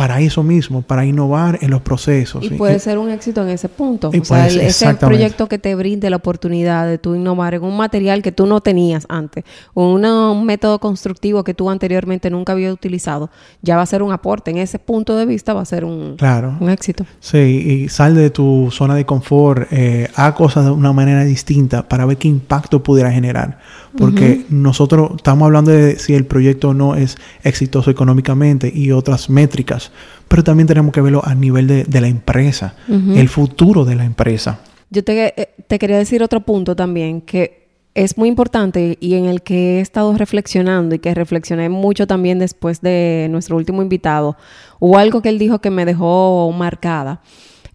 para 0.00 0.18
eso 0.22 0.42
mismo, 0.42 0.80
para 0.80 1.04
innovar 1.04 1.58
en 1.60 1.70
los 1.70 1.82
procesos. 1.82 2.42
Y 2.42 2.48
¿sí? 2.48 2.54
puede 2.54 2.78
ser 2.78 2.96
un 2.96 3.10
éxito 3.10 3.42
en 3.42 3.50
ese 3.50 3.68
punto. 3.68 4.08
Y 4.14 4.20
o 4.20 4.24
sea, 4.24 4.46
el- 4.48 4.58
ese 4.62 4.94
proyecto 4.94 5.46
que 5.46 5.58
te 5.58 5.74
brinde 5.74 6.08
la 6.08 6.16
oportunidad 6.16 6.86
de 6.86 6.96
tú 6.96 7.14
innovar 7.14 7.52
en 7.52 7.62
un 7.64 7.76
material 7.76 8.22
que 8.22 8.32
tú 8.32 8.46
no 8.46 8.62
tenías 8.62 9.04
antes, 9.10 9.44
o 9.74 9.92
una- 9.92 10.30
un 10.30 10.46
método 10.46 10.78
constructivo 10.78 11.44
que 11.44 11.52
tú 11.52 11.68
anteriormente 11.68 12.30
nunca 12.30 12.52
habías 12.54 12.72
utilizado, 12.72 13.28
ya 13.60 13.76
va 13.76 13.82
a 13.82 13.86
ser 13.86 14.02
un 14.02 14.10
aporte. 14.10 14.50
En 14.50 14.56
ese 14.56 14.78
punto 14.78 15.14
de 15.18 15.26
vista 15.26 15.52
va 15.52 15.60
a 15.60 15.64
ser 15.66 15.84
un, 15.84 16.14
Claro. 16.16 16.56
un 16.58 16.70
éxito. 16.70 17.04
Sí, 17.20 17.36
y 17.82 17.88
sal 17.90 18.14
de 18.14 18.30
tu 18.30 18.70
zona 18.70 18.94
de 18.94 19.04
confort, 19.04 19.70
eh, 19.70 20.08
haz 20.14 20.32
cosas 20.32 20.64
de 20.64 20.70
una 20.70 20.94
manera 20.94 21.24
distinta 21.24 21.86
para 21.86 22.06
ver 22.06 22.16
qué 22.16 22.28
impacto 22.28 22.82
pudiera 22.82 23.12
generar. 23.12 23.58
Porque 23.98 24.46
nosotros 24.50 25.10
estamos 25.16 25.44
hablando 25.46 25.72
de 25.72 25.98
si 25.98 26.14
el 26.14 26.24
proyecto 26.24 26.72
no 26.74 26.94
es 26.94 27.18
exitoso 27.42 27.90
económicamente 27.90 28.70
y 28.72 28.92
otras 28.92 29.28
métricas, 29.28 29.89
pero 30.28 30.44
también 30.44 30.66
tenemos 30.66 30.92
que 30.92 31.00
verlo 31.00 31.22
a 31.24 31.34
nivel 31.34 31.66
de, 31.66 31.84
de 31.84 32.00
la 32.00 32.08
empresa, 32.08 32.74
el 32.88 33.28
futuro 33.28 33.84
de 33.84 33.96
la 33.96 34.04
empresa. 34.04 34.60
Yo 34.90 35.04
te, 35.04 35.40
eh, 35.40 35.48
te 35.66 35.78
quería 35.78 35.98
decir 35.98 36.22
otro 36.22 36.40
punto 36.40 36.74
también 36.74 37.20
que 37.20 37.60
es 37.94 38.16
muy 38.16 38.28
importante 38.28 38.96
y 39.00 39.14
en 39.14 39.26
el 39.26 39.42
que 39.42 39.78
he 39.78 39.80
estado 39.80 40.16
reflexionando 40.16 40.94
y 40.94 41.00
que 41.00 41.14
reflexioné 41.14 41.68
mucho 41.68 42.06
también 42.06 42.38
después 42.38 42.80
de 42.80 43.28
nuestro 43.30 43.56
último 43.56 43.82
invitado. 43.82 44.36
Hubo 44.78 44.98
algo 44.98 45.22
que 45.22 45.28
él 45.28 45.38
dijo 45.38 45.60
que 45.60 45.70
me 45.70 45.84
dejó 45.84 46.52
marcada. 46.56 47.20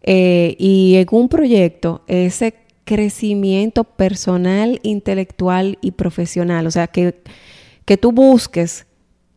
Eh, 0.04 0.56
y 0.60 0.95
en 0.95 1.08
un 1.12 1.30
proyecto, 1.30 2.04
ese 2.08 2.56
crecimiento 2.86 3.84
personal, 3.84 4.80
intelectual 4.84 5.78
y 5.82 5.91
profesional, 5.91 6.67
o 6.67 6.71
sea, 6.71 6.88
que, 6.88 7.21
que 7.86 7.97
tú 7.97 8.12
busques 8.12 8.86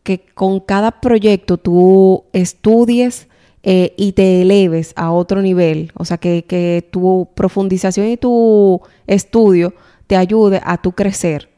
que 0.03 0.25
con 0.33 0.59
cada 0.59 0.91
proyecto 1.01 1.57
tú 1.57 2.23
estudies 2.33 3.27
eh, 3.63 3.93
y 3.97 4.13
te 4.13 4.41
eleves 4.41 4.93
a 4.95 5.11
otro 5.11 5.41
nivel. 5.41 5.91
O 5.95 6.05
sea, 6.05 6.17
que, 6.17 6.45
que 6.45 6.87
tu 6.91 7.29
profundización 7.35 8.07
y 8.07 8.17
tu 8.17 8.81
estudio 9.07 9.73
te 10.07 10.15
ayude 10.15 10.61
a 10.63 10.77
tu 10.77 10.93
crecer. 10.93 11.49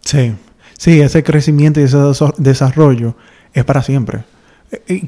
Sí, 0.00 0.34
sí, 0.78 1.00
ese 1.00 1.22
crecimiento 1.22 1.80
y 1.80 1.84
ese 1.84 1.98
desarrollo 2.38 3.16
es 3.52 3.64
para 3.64 3.82
siempre. 3.82 4.24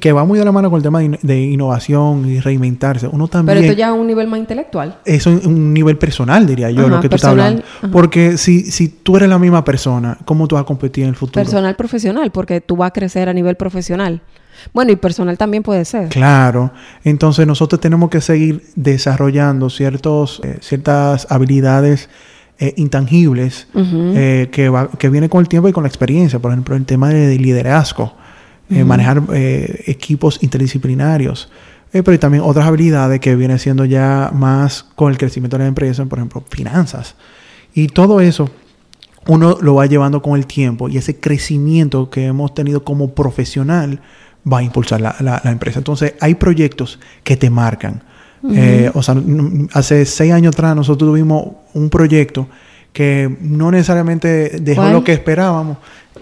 Que 0.00 0.12
va 0.12 0.24
muy 0.24 0.38
de 0.38 0.44
la 0.44 0.52
mano 0.52 0.70
con 0.70 0.76
el 0.78 0.82
tema 0.84 1.00
de, 1.00 1.04
in- 1.06 1.18
de 1.20 1.40
innovación 1.42 2.30
y 2.30 2.38
reinventarse. 2.38 3.08
Uno 3.08 3.26
también... 3.26 3.56
Pero 3.58 3.66
esto 3.66 3.76
ya 3.78 3.88
a 3.88 3.92
un 3.92 4.06
nivel 4.06 4.28
más 4.28 4.38
intelectual. 4.38 4.98
Eso 5.04 5.30
es 5.30 5.44
un 5.44 5.74
nivel 5.74 5.98
personal, 5.98 6.46
diría 6.46 6.70
yo, 6.70 6.82
Ajá, 6.82 6.88
lo 6.88 7.00
que 7.00 7.08
tú 7.08 7.16
estás 7.16 7.30
personal, 7.32 7.46
hablando. 7.64 7.64
ajá. 7.82 7.90
Porque 7.90 8.38
si, 8.38 8.70
si 8.70 8.88
tú 8.88 9.16
eres 9.16 9.28
la 9.28 9.38
misma 9.38 9.64
persona, 9.64 10.16
¿cómo 10.24 10.46
tú 10.46 10.54
vas 10.54 10.62
a 10.62 10.64
competir 10.66 11.04
en 11.04 11.10
el 11.10 11.16
futuro? 11.16 11.42
Personal 11.44 11.74
profesional, 11.74 12.30
porque 12.30 12.60
tú 12.60 12.76
vas 12.76 12.88
a 12.88 12.92
crecer 12.92 13.28
a 13.28 13.32
nivel 13.32 13.56
profesional. 13.56 14.22
Bueno, 14.72 14.92
y 14.92 14.96
personal 14.96 15.36
también 15.36 15.62
puede 15.64 15.84
ser. 15.84 16.08
Claro. 16.08 16.72
Entonces 17.04 17.46
nosotros 17.46 17.80
tenemos 17.80 18.10
que 18.10 18.20
seguir 18.20 18.62
desarrollando 18.76 19.70
ciertos, 19.70 20.40
eh, 20.44 20.58
ciertas 20.60 21.26
habilidades 21.30 22.08
eh, 22.60 22.74
intangibles 22.76 23.68
eh, 23.74 24.48
que, 24.52 24.68
va, 24.68 24.88
que 24.88 25.08
viene 25.10 25.28
con 25.28 25.40
el 25.40 25.48
tiempo 25.48 25.68
y 25.68 25.72
con 25.72 25.82
la 25.84 25.88
experiencia. 25.88 26.38
Por 26.38 26.50
ejemplo, 26.52 26.74
el 26.76 26.84
tema 26.86 27.08
de, 27.08 27.26
de 27.28 27.38
liderazgo, 27.38 28.14
eh, 28.70 28.84
manejar 28.84 29.22
eh, 29.32 29.84
equipos 29.86 30.38
interdisciplinarios. 30.42 31.50
Eh, 31.92 32.02
pero 32.02 32.18
también 32.18 32.42
otras 32.44 32.66
habilidades 32.66 33.18
que 33.20 33.34
vienen 33.34 33.58
siendo 33.58 33.84
ya 33.86 34.30
más 34.34 34.84
con 34.94 35.10
el 35.10 35.16
crecimiento 35.18 35.56
de 35.56 35.64
la 35.64 35.68
empresa, 35.68 36.04
por 36.04 36.18
ejemplo, 36.18 36.44
finanzas. 36.50 37.14
Y 37.74 37.88
todo 37.88 38.20
eso 38.20 38.50
uno 39.26 39.58
lo 39.60 39.74
va 39.74 39.86
llevando 39.86 40.20
con 40.22 40.38
el 40.38 40.46
tiempo 40.46 40.88
y 40.88 40.96
ese 40.98 41.18
crecimiento 41.18 42.08
que 42.10 42.26
hemos 42.26 42.54
tenido 42.54 42.84
como 42.84 43.14
profesional 43.14 44.00
va 44.50 44.58
a 44.58 44.62
impulsar 44.62 45.00
la, 45.00 45.16
la- 45.20 45.40
la 45.44 45.50
empresa. 45.50 45.78
Entonces, 45.78 46.14
hay 46.20 46.34
proyectos 46.34 46.98
que 47.24 47.36
te 47.36 47.50
marcan. 47.50 48.02
Eh, 48.54 48.90
o 48.94 49.02
sea, 49.02 49.16
hace 49.72 50.04
seis 50.06 50.32
años 50.32 50.54
atrás 50.54 50.76
nosotros 50.76 51.10
tuvimos 51.10 51.48
un 51.74 51.90
proyecto 51.90 52.46
que 52.92 53.36
no 53.40 53.70
necesariamente 53.70 54.60
dejó 54.60 54.82
¿Cuál? 54.82 54.92
lo 54.92 55.04
que 55.04 55.12
esperábamos 55.12 55.78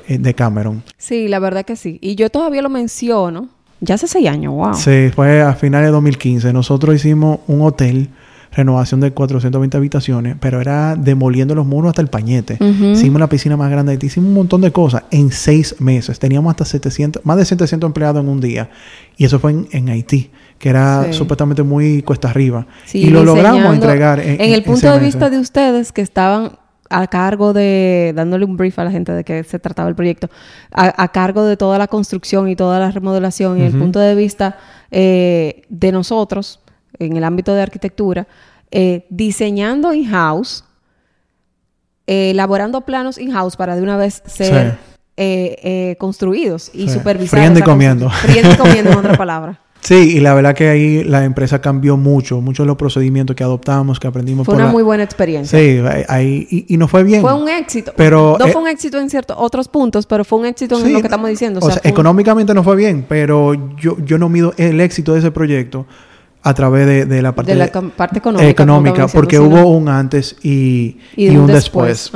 de 0.09 0.35
Cameron. 0.35 0.83
Sí, 0.99 1.29
la 1.29 1.39
verdad 1.39 1.65
que 1.65 1.77
sí. 1.77 1.99
Y 2.01 2.15
yo 2.15 2.31
todavía 2.31 2.63
lo 2.63 2.69
menciono. 2.71 3.49
Ya 3.81 3.97
hace 3.97 4.09
seis 4.09 4.27
años, 4.29 4.55
wow. 4.55 4.75
Sí, 4.75 5.11
fue 5.15 5.43
a 5.43 5.53
finales 5.55 5.89
de 5.89 5.93
2015. 5.93 6.53
Nosotros 6.53 6.95
hicimos 6.97 7.41
un 7.47 7.61
hotel, 7.61 8.09
renovación 8.53 9.01
de 9.01 9.11
420 9.13 9.77
habitaciones, 9.77 10.37
pero 10.41 10.63
era 10.63 10.97
demoliendo 10.97 11.55
los 11.55 11.67
muros 11.67 11.91
hasta 11.91 12.01
el 12.01 12.09
pañete. 12.09 12.57
Hicimos 12.93 13.21
la 13.21 13.29
piscina 13.29 13.55
más 13.59 13.71
grande, 13.71 13.99
hicimos 14.01 14.29
un 14.29 14.35
montón 14.35 14.63
de 14.63 14.73
cosas 14.73 15.03
en 15.11 15.31
seis 15.31 15.77
meses. 15.79 16.19
Teníamos 16.19 16.51
hasta 16.53 16.65
700, 16.65 17.27
más 17.27 17.37
de 17.37 17.45
700 17.45 17.87
empleados 17.87 18.23
en 18.23 18.31
un 18.31 18.41
día. 18.41 18.71
Y 19.19 19.27
eso 19.27 19.39
fue 19.39 19.51
en, 19.51 19.69
en 19.73 19.91
Haití, 19.91 20.31
que 20.59 20.71
era 20.71 21.05
Sí. 21.09 21.13
supuestamente 21.13 21.63
muy 21.63 22.01
cuesta 22.01 22.31
arriba. 22.31 22.67
Sí, 22.87 23.01
y 23.01 23.11
lo 23.11 23.25
logramos 23.25 23.75
entregar 23.75 24.21
en, 24.21 24.41
En 24.41 24.53
el 24.55 24.61
en 24.61 24.65
punto 24.65 24.91
de 24.91 25.01
vista 25.01 25.29
de 25.29 25.39
ustedes 25.39 25.93
que 25.93 26.01
estaban 26.01 26.53
a 26.91 27.07
cargo 27.07 27.53
de, 27.53 28.13
dándole 28.15 28.45
un 28.45 28.57
brief 28.57 28.79
a 28.79 28.85
la 28.85 28.91
gente 28.91 29.13
de 29.13 29.25
qué 29.25 29.45
se 29.45 29.59
trataba 29.59 29.89
el 29.89 29.95
proyecto, 29.95 30.29
a, 30.73 31.09
cargo 31.09 31.45
de 31.45 31.57
toda 31.57 31.79
la 31.79 31.87
construcción 31.87 32.49
y 32.49 32.57
toda 32.57 32.79
la 32.79 32.91
remodelación 32.91 33.59
y 33.59 33.63
el 33.63 33.73
punto 33.73 33.99
de 33.99 34.15
vista 34.15 34.59
eh, 34.91 35.63
de 35.69 35.93
nosotros 35.93 36.61
en 36.99 37.17
el 37.17 37.25
ámbito 37.25 37.55
de 37.55 37.63
arquitectura, 37.63 38.27
eh, 38.71 39.07
diseñando 39.11 39.93
in-house, 39.93 40.65
elaborando 42.07 42.83
planos 42.83 43.19
in-house 43.19 43.57
para 43.57 43.77
de 43.77 43.83
una 43.83 43.97
vez 43.97 44.23
ser 44.27 44.79
construidos 45.99 46.71
y 46.73 46.89
supervisados. 46.89 47.31
Friendo 47.31 47.61
y 47.61 47.63
comiendo. 47.63 48.11
Friendo 48.11 48.53
y 48.53 48.57
comiendo, 48.57 48.91
en 48.93 48.99
otra 49.01 49.17
palabra. 49.17 49.61
Sí, 49.87 50.17
y 50.17 50.21
la 50.21 50.35
verdad 50.35 50.53
que 50.53 50.69
ahí 50.69 51.05
la 51.05 51.23
empresa 51.23 51.61
cambió 51.61 51.97
mucho, 51.97 52.41
muchos 52.41 52.65
de 52.65 52.67
los 52.67 52.77
procedimientos 52.77 53.37
que 53.37 53.45
adoptamos, 53.45 54.01
que 54.01 54.09
aprendimos. 54.09 54.45
Fue 54.45 54.57
una 54.57 54.67
muy 54.67 54.83
buena 54.83 55.05
experiencia. 55.05 55.57
Sí, 55.57 55.81
ahí, 56.09 56.67
y, 56.67 56.77
nos 56.77 56.91
fue 56.91 57.05
bien. 57.05 57.21
Fue 57.21 57.33
un 57.33 57.49
éxito. 57.49 57.93
Pero, 57.97 58.37
no 58.37 58.49
fue 58.49 58.63
un 58.63 58.67
éxito 58.67 58.99
en 58.99 59.09
ciertos 59.09 59.37
otros 59.39 59.69
puntos, 59.69 60.05
pero 60.05 60.25
fue 60.25 60.41
un 60.41 60.47
éxito 60.47 60.77
en 60.85 60.93
lo 60.93 60.99
que 60.99 61.07
estamos 61.07 61.31
diciendo. 61.31 61.61
O, 61.63 61.71
sea, 61.71 61.81
económicamente 61.85 62.53
no 62.53 62.65
fue 62.65 62.75
bien, 62.75 63.07
pero 63.09 63.55
yo, 63.77 63.97
yo 64.05 64.19
no 64.19 64.29
mido 64.29 64.55
el 64.57 64.81
éxito 64.81 65.13
de 65.13 65.21
ese 65.21 65.31
proyecto 65.31 65.87
a 66.43 66.53
través 66.53 67.09
de, 67.09 67.23
la 67.23 67.33
parte, 67.33 67.53
de 67.53 67.59
la 67.59 67.71
parte 67.71 68.19
económica. 68.19 68.51
económica 68.51 69.07
porque 69.07 69.39
hubo 69.39 69.71
un 69.71 69.89
antes 69.89 70.35
y, 70.43 70.97
un, 71.17 71.47
después. 71.47 72.11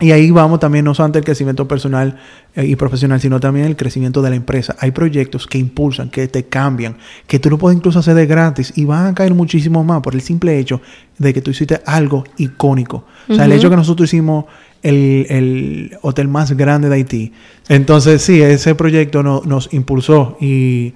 Y 0.00 0.10
ahí 0.10 0.30
vamos 0.32 0.58
también, 0.58 0.84
no 0.84 0.92
solamente 0.92 1.20
el 1.20 1.24
crecimiento 1.24 1.68
personal 1.68 2.18
eh, 2.56 2.66
y 2.66 2.74
profesional, 2.74 3.20
sino 3.20 3.38
también 3.38 3.66
el 3.66 3.76
crecimiento 3.76 4.22
de 4.22 4.30
la 4.30 4.36
empresa. 4.36 4.74
Hay 4.80 4.90
proyectos 4.90 5.46
que 5.46 5.56
impulsan, 5.56 6.10
que 6.10 6.26
te 6.26 6.44
cambian, 6.46 6.96
que 7.28 7.38
tú 7.38 7.48
lo 7.48 7.58
puedes 7.58 7.76
incluso 7.76 8.00
hacer 8.00 8.14
de 8.14 8.26
gratis 8.26 8.72
y 8.76 8.84
van 8.84 9.06
a 9.06 9.14
caer 9.14 9.34
muchísimo 9.34 9.84
más 9.84 10.02
por 10.02 10.14
el 10.14 10.20
simple 10.20 10.58
hecho 10.58 10.80
de 11.18 11.32
que 11.32 11.40
tú 11.40 11.52
hiciste 11.52 11.80
algo 11.86 12.24
icónico. 12.38 13.04
O 13.28 13.34
sea, 13.34 13.44
el 13.44 13.52
hecho 13.52 13.70
que 13.70 13.76
nosotros 13.76 14.12
hicimos 14.12 14.46
el, 14.82 15.96
hotel 16.02 16.26
más 16.28 16.52
grande 16.52 16.88
de 16.88 16.96
Haití. 16.96 17.32
Entonces, 17.68 18.20
sí, 18.20 18.42
ese 18.42 18.74
proyecto 18.74 19.22
nos 19.22 19.72
impulsó 19.72 20.36
y 20.40 20.94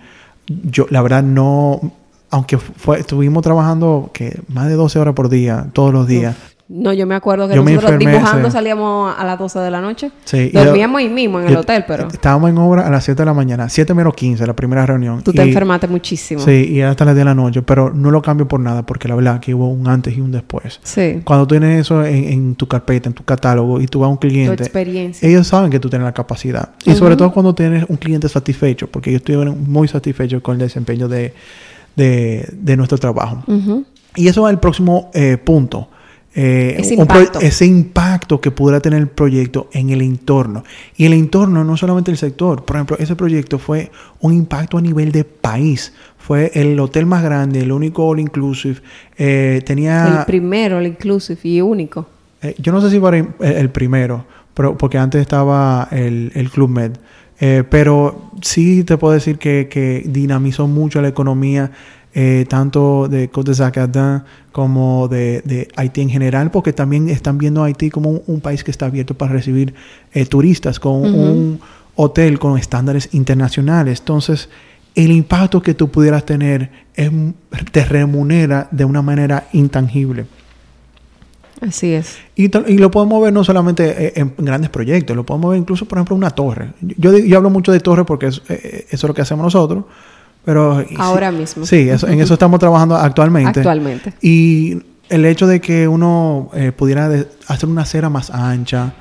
yo, 0.48 0.86
la 0.90 1.02
verdad, 1.02 1.22
no, 1.22 1.92
aunque 2.30 2.58
fue, 2.58 3.00
estuvimos 3.00 3.42
trabajando 3.42 4.10
que 4.12 4.40
más 4.48 4.68
de 4.68 4.74
12 4.74 4.98
horas 4.98 5.14
por 5.14 5.28
día, 5.28 5.68
todos 5.72 5.92
los 5.92 6.06
días. 6.06 6.36
No, 6.70 6.92
yo 6.92 7.06
me 7.06 7.14
acuerdo 7.14 7.48
que 7.48 7.56
nosotros 7.56 7.98
dibujando 7.98 8.50
salíamos 8.50 9.14
a 9.16 9.24
las 9.24 9.38
12 9.38 9.58
de 9.60 9.70
la 9.70 9.80
noche. 9.80 10.10
Sí. 10.24 10.50
Dormíamos 10.52 10.98
ahí 10.98 11.08
mismo 11.08 11.40
en 11.40 11.48
el 11.48 11.56
hotel, 11.56 11.84
pero... 11.88 12.08
Estábamos 12.08 12.50
en 12.50 12.58
obra 12.58 12.86
a 12.86 12.90
las 12.90 13.04
7 13.04 13.22
de 13.22 13.24
la 13.24 13.32
mañana. 13.32 13.70
7 13.70 13.94
menos 13.94 14.12
15, 14.12 14.46
la 14.46 14.54
primera 14.54 14.84
reunión. 14.84 15.22
Tú 15.22 15.32
te 15.32 15.40
enfermaste 15.40 15.88
muchísimo. 15.88 16.42
Sí, 16.42 16.68
y 16.70 16.82
hasta 16.82 17.06
las 17.06 17.14
10 17.14 17.20
de 17.20 17.24
la 17.24 17.34
noche. 17.34 17.62
Pero 17.62 17.90
no 17.94 18.10
lo 18.10 18.20
cambio 18.20 18.46
por 18.46 18.60
nada, 18.60 18.84
porque 18.84 19.08
la 19.08 19.14
verdad 19.14 19.40
que 19.40 19.54
hubo 19.54 19.68
un 19.68 19.88
antes 19.88 20.14
y 20.14 20.20
un 20.20 20.30
después. 20.30 20.78
Sí. 20.82 21.22
Cuando 21.24 21.46
tienes 21.46 21.80
eso 21.80 22.04
en, 22.04 22.54
tu 22.54 22.68
carpeta, 22.68 23.08
en 23.08 23.14
tu 23.14 23.24
catálogo, 23.24 23.80
y 23.80 23.86
tú 23.86 24.00
vas 24.00 24.08
a 24.08 24.10
un 24.10 24.18
cliente... 24.18 24.58
Tu 24.58 24.62
experiencia. 24.64 25.26
Ellos 25.26 25.46
saben 25.46 25.70
que 25.70 25.80
tú 25.80 25.88
tienes 25.88 26.04
la 26.04 26.12
capacidad. 26.12 26.72
Y 26.84 26.94
sobre 26.94 27.16
todo 27.16 27.32
cuando 27.32 27.54
tienes 27.54 27.86
un 27.88 27.96
cliente 27.96 28.28
satisfecho, 28.28 28.88
porque 28.88 29.10
yo 29.10 29.16
estoy 29.16 29.36
muy 29.36 29.88
satisfecho 29.88 30.42
con 30.42 30.56
el 30.56 30.58
desempeño 30.58 31.08
de, 31.08 31.32
de, 31.96 32.76
nuestro 32.76 32.98
trabajo. 32.98 33.42
Y 34.16 34.28
eso 34.28 34.42
va 34.42 34.50
al 34.50 34.60
próximo 34.60 35.10
eh, 35.14 35.38
punto 35.38 35.88
eh, 36.34 36.76
ese, 36.78 36.94
impacto. 36.94 37.40
ese, 37.40 37.66
impacto. 37.66 38.40
que 38.40 38.50
pudiera 38.50 38.80
tener 38.80 39.00
el 39.00 39.08
proyecto 39.08 39.68
en 39.72 39.90
el 39.90 40.02
entorno. 40.02 40.64
Y 40.96 41.06
el 41.06 41.12
entorno, 41.14 41.64
no 41.64 41.76
solamente 41.76 42.10
el 42.10 42.16
sector. 42.16 42.64
Por 42.64 42.76
ejemplo, 42.76 42.96
ese 42.98 43.16
proyecto 43.16 43.58
fue 43.58 43.90
un 44.20 44.34
impacto 44.34 44.78
a 44.78 44.80
nivel 44.80 45.10
de 45.12 45.24
país. 45.24 45.92
Fue 46.18 46.50
el 46.54 46.78
hotel 46.78 47.06
más 47.06 47.22
grande, 47.22 47.60
el 47.60 47.72
único 47.72 48.06
all 48.06 48.20
inclusive. 48.20 48.80
Eh, 49.16 49.62
tenía... 49.64 50.18
El 50.20 50.26
primero 50.26 50.76
all 50.76 50.86
inclusive 50.86 51.40
y 51.42 51.60
único. 51.60 52.06
Eh, 52.42 52.54
yo 52.58 52.72
no 52.72 52.80
sé 52.80 52.90
si 52.90 53.00
fue 53.00 53.26
el 53.40 53.70
primero, 53.70 54.24
pero, 54.54 54.76
porque 54.76 54.98
antes 54.98 55.20
estaba 55.20 55.88
el, 55.90 56.30
el 56.34 56.50
Club 56.50 56.68
Med. 56.70 56.92
pero 57.68 58.30
sí 58.42 58.84
te 58.84 58.96
puedo 58.96 59.14
decir 59.14 59.38
que, 59.38 59.68
que 59.68 60.04
dinamizó 60.06 60.68
mucho 60.68 61.00
la 61.00 61.08
economía 61.08 61.72
eh, 62.14 62.46
tanto 62.48 63.06
de 63.08 63.28
Côte 63.28 63.52
de 63.52 64.20
como 64.50 65.08
de, 65.08 65.68
Haití 65.76 66.00
en 66.00 66.10
general, 66.10 66.50
porque 66.50 66.72
también 66.72 67.08
están 67.08 67.38
viendo 67.38 67.62
a 67.62 67.66
Haití 67.66 67.90
como 67.90 68.22
un, 68.26 68.40
país 68.40 68.64
que 68.64 68.70
está 68.70 68.86
abierto 68.86 69.14
para 69.14 69.32
recibir 69.32 69.74
eh, 70.12 70.24
turistas, 70.26 70.80
con 70.80 70.94
un 70.94 71.60
hotel 71.96 72.38
con 72.38 72.58
estándares 72.58 73.10
internacionales. 73.12 74.00
Entonces, 74.00 74.48
el 74.94 75.12
impacto 75.12 75.60
que 75.62 75.74
tú 75.74 75.90
pudieras 75.90 76.24
tener 76.24 76.70
te 77.72 77.84
remunera 77.84 78.68
de 78.70 78.84
una 78.84 79.02
manera 79.02 79.48
intangible. 79.52 80.26
Así 81.60 81.92
es. 81.92 82.18
Y, 82.36 82.48
lo 82.78 82.90
podemos 82.90 83.22
ver 83.22 83.32
no 83.32 83.44
solamente 83.44 84.06
eh, 84.06 84.12
en, 84.16 84.32
grandes 84.38 84.70
proyectos, 84.70 85.16
lo 85.16 85.26
podemos 85.26 85.50
ver 85.50 85.58
incluso, 85.58 85.86
por 85.86 85.98
ejemplo, 85.98 86.16
una 86.16 86.30
torre. 86.30 86.70
Yo, 86.80 87.16
yo 87.18 87.36
hablo 87.36 87.50
mucho 87.50 87.72
de 87.72 87.80
torre 87.80 88.04
porque 88.04 88.26
eso 88.26 88.42
es 88.48 89.02
lo 89.02 89.14
que 89.14 89.22
hacemos 89.22 89.44
nosotros, 89.44 89.84
pero, 90.48 90.82
Ahora 90.96 91.30
mismo. 91.30 91.66
Sí, 91.66 91.90
en 91.90 92.20
eso 92.22 92.32
estamos 92.32 92.58
trabajando 92.58 92.96
actualmente. 92.96 93.60
Actualmente. 93.60 94.14
Y 94.22 94.78
el 95.10 95.26
hecho 95.26 95.46
de 95.46 95.60
que 95.60 95.86
uno 95.86 96.48
eh, 96.54 96.72
pudiera 96.72 97.10
hacer 97.48 97.68
una 97.68 97.82
acera 97.82 98.08
más 98.08 98.30
ancha, 98.30 98.94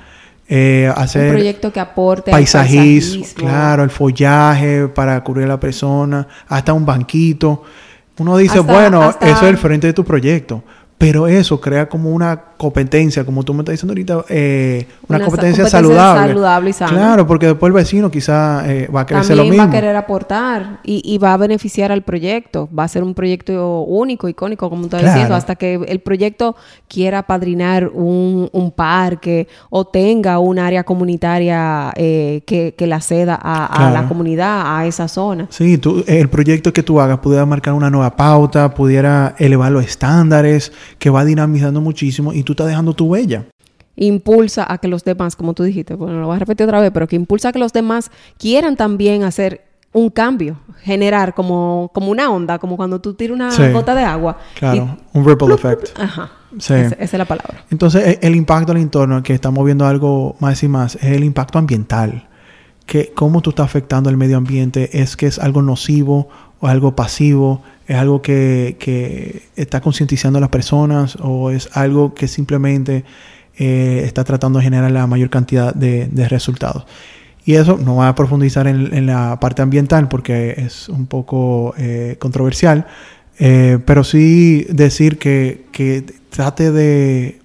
eh, 0.49 0.91
hacer... 0.93 1.29
Un 1.29 1.35
proyecto 1.35 1.71
que 1.71 1.79
aporte 1.79 2.31
paisajismo, 2.31 3.25
claro, 3.33 3.85
el 3.85 3.91
follaje 3.91 4.89
para 4.89 5.23
cubrir 5.23 5.45
a 5.45 5.47
la 5.47 5.57
persona, 5.57 6.27
hasta 6.49 6.73
un 6.73 6.85
banquito. 6.85 7.63
Uno 8.17 8.35
dice, 8.35 8.59
bueno, 8.59 9.15
eso 9.21 9.45
es 9.45 9.49
el 9.49 9.57
frente 9.57 9.87
de 9.87 9.93
tu 9.93 10.03
proyecto. 10.03 10.61
Pero 10.97 11.27
eso 11.27 11.61
crea 11.61 11.87
como 11.87 12.09
una 12.09 12.41
competencia, 12.57 13.23
como 13.23 13.43
tú 13.43 13.53
me 13.53 13.61
estás 13.61 13.73
diciendo 13.73 13.91
ahorita, 13.91 14.25
eh, 14.29 14.87
una, 15.07 15.19
competencia, 15.23 15.67
saludable. 15.67 16.27
saludable 16.27 16.69
y 16.71 16.73
sana. 16.73 16.91
Claro, 16.91 17.27
porque 17.27 17.45
después 17.45 17.69
el 17.69 17.73
vecino 17.73 18.09
quizá 18.09 18.63
eh, 18.67 18.87
va 18.93 19.01
a 19.01 19.05
querer 19.05 19.37
lo 19.37 19.43
mismo. 19.43 19.57
va 19.59 19.63
a 19.65 19.71
querer 19.71 19.95
aportar 19.95 20.79
y, 20.83 21.17
va 21.19 21.33
a 21.33 21.37
beneficiar 21.37 21.91
al 21.91 22.01
proyecto. 22.01 22.67
Va 22.77 22.83
a 22.83 22.87
ser 22.87 23.03
un 23.03 23.13
proyecto 23.13 23.81
único, 23.81 24.27
icónico, 24.27 24.69
como 24.69 24.85
estás 24.85 25.03
diciendo, 25.03 25.35
hasta 25.35 25.55
que 25.55 25.75
el 25.75 25.99
proyecto 25.99 26.55
quiera 26.87 27.23
padrinar 27.23 27.89
un, 27.93 28.47
parque 28.75 29.47
o 29.69 29.85
tenga 29.85 30.39
un 30.39 30.59
área 30.59 30.83
comunitaria 30.83 31.93
eh, 31.95 32.41
que, 32.45 32.75
que, 32.77 32.85
la 32.85 32.99
ceda 32.99 33.39
a, 33.41 33.91
la 33.91 34.07
comunidad, 34.07 34.77
a 34.77 34.85
esa 34.85 35.07
zona. 35.07 35.47
Sí, 35.49 35.77
tú, 35.77 36.03
el 36.05 36.29
proyecto 36.29 36.73
que 36.73 36.83
tú 36.83 36.99
hagas 36.99 37.19
pudiera 37.19 37.45
marcar 37.45 37.73
una 37.73 37.89
nueva 37.89 38.15
pauta, 38.15 38.73
pudiera 38.73 39.35
elevar 39.39 39.71
los 39.71 39.85
estándares, 39.85 40.73
que 40.99 41.09
va 41.09 41.23
dinamizando 41.23 41.81
muchísimo 41.81 42.33
y 42.33 42.43
tú 42.47 42.53
estás 42.53 42.67
dejando 42.67 42.93
tu 42.93 43.07
huella. 43.07 43.45
Impulsa 43.97 44.65
a 44.71 44.77
que 44.77 44.87
los 44.87 45.03
demás, 45.03 45.35
como 45.35 45.53
tú 45.53 45.63
dijiste, 45.63 45.95
bueno, 45.95 46.21
lo 46.21 46.27
voy 46.27 46.37
a 46.37 46.39
repetir 46.39 46.65
otra 46.65 46.79
vez, 46.79 46.91
pero 46.93 47.07
que 47.07 47.17
impulsa 47.17 47.49
a 47.49 47.51
que 47.51 47.59
los 47.59 47.73
demás 47.73 48.09
quieran 48.37 48.77
también 48.77 49.23
hacer 49.23 49.65
un 49.91 50.09
cambio, 50.09 50.61
generar 50.81 51.33
como, 51.33 51.91
como 51.93 52.09
una 52.09 52.29
onda, 52.29 52.57
como 52.57 52.77
cuando 52.77 53.01
tú 53.01 53.15
tiras 53.15 53.35
una 53.35 53.71
gota 53.71 53.95
de 53.95 54.03
agua. 54.03 54.37
Claro, 54.57 54.97
un 55.11 55.25
ripple 55.25 55.53
effect. 55.53 55.99
Ajá. 55.99 56.31
Sí. 56.57 56.73
Esa, 56.73 56.95
es 56.95 57.13
la 57.13 57.25
palabra. 57.25 57.65
Entonces, 57.69 58.07
e, 58.07 58.19
el, 58.21 58.35
impacto 58.35 58.71
al 58.71 58.77
entorno, 58.77 59.21
que 59.21 59.33
estamos 59.33 59.65
viendo 59.65 59.85
algo 59.85 60.37
más 60.39 60.63
y 60.63 60.69
más, 60.69 60.95
es 60.95 61.03
el 61.03 61.25
impacto 61.25 61.59
ambiental. 61.59 62.29
Que 62.85 63.11
cómo 63.13 63.41
tú 63.41 63.49
estás 63.49 63.65
afectando 63.65 64.09
el 64.09 64.15
medio 64.15 64.37
ambiente, 64.37 65.01
es 65.01 65.17
que 65.17 65.25
es 65.25 65.39
algo 65.39 65.61
nocivo 65.61 66.29
o 66.59 66.67
algo 66.67 66.95
pasivo, 66.95 67.61
es 67.87 67.95
algo 67.95 68.21
que, 68.21 69.43
está 69.55 69.81
concientizando 69.81 70.37
a 70.37 70.41
las 70.41 70.49
personas 70.49 71.17
o 71.21 71.51
es 71.51 71.69
algo 71.73 72.13
que 72.13 72.27
simplemente 72.27 73.05
eh, 73.57 74.01
está 74.05 74.23
tratando 74.23 74.59
de 74.59 74.65
generar 74.65 74.91
la 74.91 75.07
mayor 75.07 75.29
cantidad 75.29 75.73
de, 75.73 76.27
resultados. 76.27 76.85
Y 77.45 77.55
eso 77.55 77.77
no 77.77 77.95
va 77.95 78.09
a 78.09 78.15
profundizar 78.15 78.67
en, 78.67 79.05
la 79.05 79.39
parte 79.39 79.61
ambiental 79.61 80.09
porque 80.09 80.55
es 80.57 80.89
un 80.89 81.07
poco 81.07 81.73
eh, 81.77 82.17
controversial, 82.19 82.87
eh, 83.39 83.79
pero 83.85 84.03
sí 84.03 84.65
decir 84.69 85.17
que, 85.17 85.65
trate 86.29 86.71
de, 86.71 87.39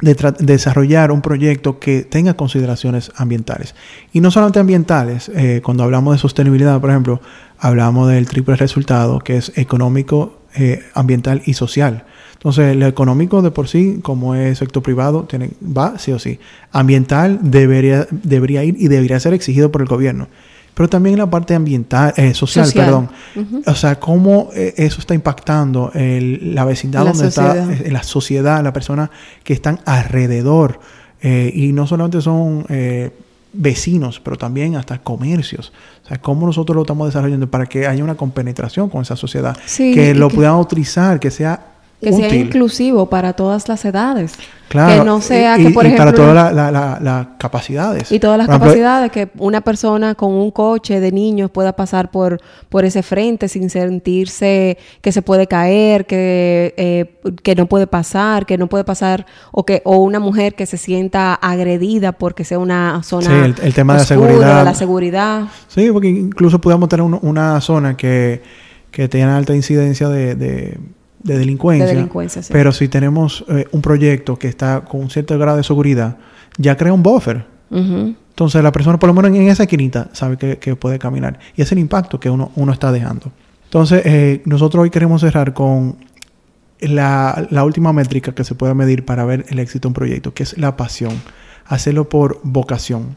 de, 0.00 0.34
desarrollar 0.38 1.12
un 1.12 1.20
proyecto 1.20 1.78
que 1.78 2.04
tenga 2.04 2.34
consideraciones 2.34 3.12
ambientales. 3.16 3.74
Y 4.14 4.22
no 4.22 4.30
solamente 4.30 4.60
ambientales, 4.60 5.30
cuando 5.62 5.84
hablamos 5.84 6.14
de 6.14 6.18
sostenibilidad, 6.18 6.80
por 6.80 6.88
ejemplo, 6.88 7.20
hablamos 7.62 8.10
del 8.10 8.26
triple 8.26 8.56
resultado, 8.56 9.20
que 9.20 9.36
es 9.36 9.52
económico, 9.56 10.40
eh, 10.56 10.82
ambiental 10.94 11.42
y 11.46 11.54
social. 11.54 12.04
Entonces, 12.32 12.74
lo 12.74 12.88
económico 12.88 13.40
de 13.40 13.52
por 13.52 13.68
sí, 13.68 14.00
como 14.02 14.34
es 14.34 14.58
sector 14.58 14.82
privado, 14.82 15.22
tiene, 15.22 15.50
va 15.64 15.96
sí 15.96 16.10
o 16.10 16.18
sí. 16.18 16.40
Ambiental 16.72 17.38
debería, 17.40 18.08
debería 18.10 18.64
ir 18.64 18.74
y 18.78 18.88
debería 18.88 19.20
ser 19.20 19.32
exigido 19.32 19.70
por 19.70 19.80
el 19.80 19.86
gobierno. 19.86 20.26
Pero 20.74 20.88
también 20.88 21.18
la 21.18 21.30
parte 21.30 21.54
ambiental, 21.54 22.12
eh, 22.16 22.34
social, 22.34 22.68
perdón. 22.74 23.10
O 23.66 23.74
sea, 23.76 24.00
cómo 24.00 24.50
eh, 24.54 24.74
eso 24.76 24.98
está 24.98 25.14
impactando 25.14 25.92
el, 25.94 26.56
la 26.56 26.64
vecindad 26.64 27.04
donde 27.04 27.28
está, 27.28 27.54
la 27.64 28.02
sociedad, 28.02 28.64
las 28.64 28.72
personas 28.72 29.10
que 29.44 29.52
están 29.52 29.78
alrededor. 29.84 30.80
y 31.22 31.72
no 31.72 31.86
solamente 31.86 32.20
son 32.20 32.66
vecinos, 33.52 34.20
pero 34.20 34.36
también 34.36 34.76
hasta 34.76 34.98
comercios. 34.98 35.72
O 36.04 36.08
sea, 36.08 36.18
cómo 36.20 36.46
nosotros 36.46 36.74
lo 36.74 36.82
estamos 36.82 37.08
desarrollando 37.08 37.50
para 37.50 37.66
que 37.66 37.86
haya 37.86 38.02
una 38.02 38.16
compenetración 38.16 38.88
con 38.88 39.02
esa 39.02 39.16
sociedad, 39.16 39.56
que 39.76 40.14
lo 40.14 40.28
puedan 40.28 40.56
utilizar, 40.56 41.20
que 41.20 41.30
sea 41.30 41.71
que 42.02 42.12
sea 42.12 42.34
inclusivo 42.34 43.08
para 43.08 43.32
todas 43.32 43.68
las 43.68 43.84
edades. 43.84 44.34
Claro, 44.68 45.02
Que 45.02 45.04
no 45.06 45.20
sea 45.20 45.58
y, 45.58 45.64
que, 45.66 45.70
por 45.70 45.84
y 45.84 45.88
ejemplo... 45.88 46.06
para 46.06 46.16
todas 46.16 46.34
la- 46.34 46.50
la- 46.50 46.70
la- 46.72 46.98
las 47.00 47.26
capacidades. 47.38 48.10
Y 48.10 48.18
todas 48.18 48.38
las 48.38 48.48
capacidades 48.48 49.12
que 49.12 49.28
una 49.36 49.60
persona 49.60 50.14
con 50.14 50.32
un 50.32 50.50
coche 50.50 50.98
de 50.98 51.12
niños 51.12 51.50
pueda 51.50 51.74
pasar 51.76 52.10
por, 52.10 52.40
por 52.70 52.86
ese 52.86 53.02
frente 53.02 53.48
sin 53.48 53.68
sentirse 53.68 54.78
que 55.02 55.12
se 55.12 55.20
puede 55.20 55.46
caer, 55.46 56.06
que, 56.06 56.74
eh, 56.78 57.20
que 57.42 57.54
no 57.54 57.66
puede 57.66 57.86
pasar, 57.86 58.46
que 58.46 58.56
no 58.56 58.66
puede 58.66 58.84
pasar, 58.84 59.26
o 59.50 59.66
que 59.66 59.82
o 59.84 59.98
una 59.98 60.18
mujer 60.20 60.54
que 60.54 60.64
se 60.64 60.78
sienta 60.78 61.34
agredida 61.34 62.12
porque 62.12 62.44
sea 62.44 62.58
una 62.58 63.02
zona 63.02 63.26
Sí, 63.26 63.32
el- 63.32 63.54
el 63.66 63.74
tema 63.74 63.92
de 63.92 63.98
la 64.00 64.04
seguridad. 64.06 64.58
de 64.60 64.64
la 64.64 64.74
seguridad. 64.74 65.42
Sí, 65.68 65.90
porque 65.92 66.08
incluso 66.08 66.60
podemos 66.60 66.88
tener 66.88 67.02
un- 67.04 67.18
una 67.20 67.60
zona 67.60 67.94
que, 67.96 68.42
que 68.90 69.06
tenga 69.08 69.36
alta 69.36 69.54
incidencia 69.54 70.08
de, 70.08 70.34
de- 70.34 70.78
de 71.22 71.38
delincuencia. 71.38 71.86
De 71.86 71.94
delincuencia, 71.94 72.42
sí. 72.42 72.52
Pero 72.52 72.72
si 72.72 72.88
tenemos 72.88 73.44
eh, 73.48 73.66
un 73.72 73.82
proyecto 73.82 74.38
que 74.38 74.48
está 74.48 74.82
con 74.84 75.00
un 75.00 75.10
cierto 75.10 75.38
grado 75.38 75.56
de 75.56 75.64
seguridad, 75.64 76.16
ya 76.58 76.76
crea 76.76 76.92
un 76.92 77.02
buffer. 77.02 77.44
Entonces 77.70 78.62
la 78.62 78.70
persona, 78.70 78.98
por 78.98 79.08
lo 79.08 79.14
menos 79.14 79.30
en 79.34 79.48
esa 79.48 79.62
esquinita, 79.62 80.10
sabe 80.12 80.36
que, 80.36 80.58
que 80.58 80.76
puede 80.76 80.98
caminar. 80.98 81.38
Y 81.56 81.62
es 81.62 81.72
el 81.72 81.78
impacto 81.78 82.20
que 82.20 82.28
uno, 82.28 82.50
uno 82.56 82.72
está 82.72 82.92
dejando. 82.92 83.32
Entonces, 83.64 84.02
eh, 84.04 84.42
nosotros 84.44 84.82
hoy 84.82 84.90
queremos 84.90 85.22
cerrar 85.22 85.54
con 85.54 85.96
la, 86.80 87.46
la 87.50 87.64
última 87.64 87.94
métrica 87.94 88.34
que 88.34 88.44
se 88.44 88.54
puede 88.54 88.74
medir 88.74 89.06
para 89.06 89.24
ver 89.24 89.46
el 89.48 89.58
éxito 89.58 89.88
de 89.88 89.90
un 89.90 89.94
proyecto, 89.94 90.34
que 90.34 90.42
es 90.42 90.58
la 90.58 90.76
pasión. 90.76 91.14
Hacerlo 91.64 92.08
por 92.08 92.40
vocación. 92.42 93.16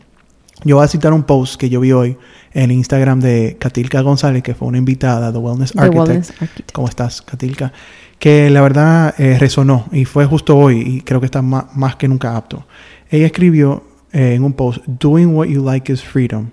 Yo 0.63 0.77
voy 0.77 0.85
a 0.85 0.87
citar 0.87 1.13
un 1.13 1.23
post 1.23 1.55
que 1.59 1.69
yo 1.69 1.79
vi 1.79 1.91
hoy 1.91 2.17
en 2.53 2.71
Instagram 2.71 3.19
de 3.19 3.57
Katilka 3.59 4.01
González, 4.01 4.41
que 4.41 4.55
fue 4.55 4.67
una 4.67 4.77
invitada 4.77 5.31
de 5.31 5.37
Wellness 5.37 5.73
The 5.73 5.79
Architect. 5.81 6.07
Wellness 6.07 6.31
Architect. 6.41 6.71
¿Cómo 6.71 6.87
estás, 6.87 7.21
Katilka? 7.21 7.73
Que 8.19 8.49
la 8.49 8.61
verdad 8.61 9.13
eh, 9.17 9.37
resonó 9.37 9.87
y 9.91 10.05
fue 10.05 10.25
justo 10.25 10.57
hoy 10.57 10.79
y 10.81 11.01
creo 11.01 11.19
que 11.19 11.25
está 11.25 11.41
ma- 11.41 11.67
más 11.75 11.97
que 11.97 12.07
nunca 12.07 12.35
apto. 12.37 12.65
Ella 13.09 13.25
escribió 13.25 13.83
eh, 14.13 14.33
en 14.35 14.43
un 14.43 14.53
post, 14.53 14.79
Doing 14.87 15.35
what 15.35 15.47
you 15.47 15.63
like 15.63 15.91
is 15.91 16.01
freedom. 16.01 16.49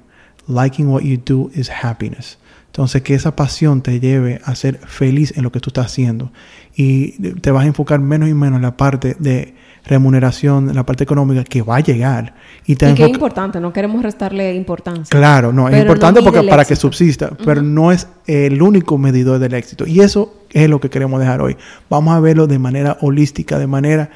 Liking 0.49 0.89
what 0.89 1.03
you 1.03 1.19
do 1.25 1.51
is 1.55 1.71
happiness. 1.71 2.39
Entonces, 2.67 3.03
que 3.03 3.15
esa 3.15 3.37
pasión 3.37 3.83
te 3.83 4.01
lleve 4.01 4.41
a 4.45 4.55
ser 4.57 4.81
feliz 4.87 5.33
en 5.37 5.45
lo 5.45 5.53
que 5.53 5.61
tú 5.61 5.71
estás 5.71 5.87
haciendo. 5.87 6.33
Y 6.75 7.13
te 7.41 7.51
vas 7.53 7.65
a 7.65 7.67
enfocar 7.69 8.01
menos 8.01 8.29
y 8.29 8.35
menos 8.35 8.57
en 8.57 8.63
la 8.63 8.77
parte 8.77 9.15
de 9.21 9.55
remuneración, 9.85 10.75
la 10.75 10.85
parte 10.87 11.05
económica 11.05 11.45
que 11.45 11.63
va 11.63 11.77
a 11.77 11.81
llegar. 11.81 12.35
Y 12.67 12.77
te 12.77 12.91
Y 12.91 12.95
que 12.95 13.05
es 13.05 13.09
importante, 13.11 13.61
no 13.61 13.73
queremos 13.73 14.03
restarle 14.03 14.55
importancia. 14.55 15.07
Claro, 15.11 15.53
no, 15.53 15.69
es 15.69 15.75
no 15.75 15.81
importante 15.81 16.23
porque 16.23 16.43
para 16.45 16.65
que 16.65 16.77
subsista, 16.77 17.31
pero 17.45 17.63
no 17.63 17.91
es 17.91 18.07
el 18.27 18.63
único 18.63 18.97
medidor 18.99 19.39
del 19.39 19.55
éxito. 19.55 19.87
Y 19.87 20.01
eso 20.01 20.35
es 20.51 20.69
lo 20.69 20.81
que 20.81 20.91
queremos 20.91 21.19
dejar 21.21 21.43
hoy. 21.43 21.57
Vamos 21.91 22.15
a 22.15 22.21
verlo 22.21 22.47
de 22.47 22.59
manera 22.59 22.99
holística, 23.01 23.59
de 23.59 23.67
manera 23.67 24.11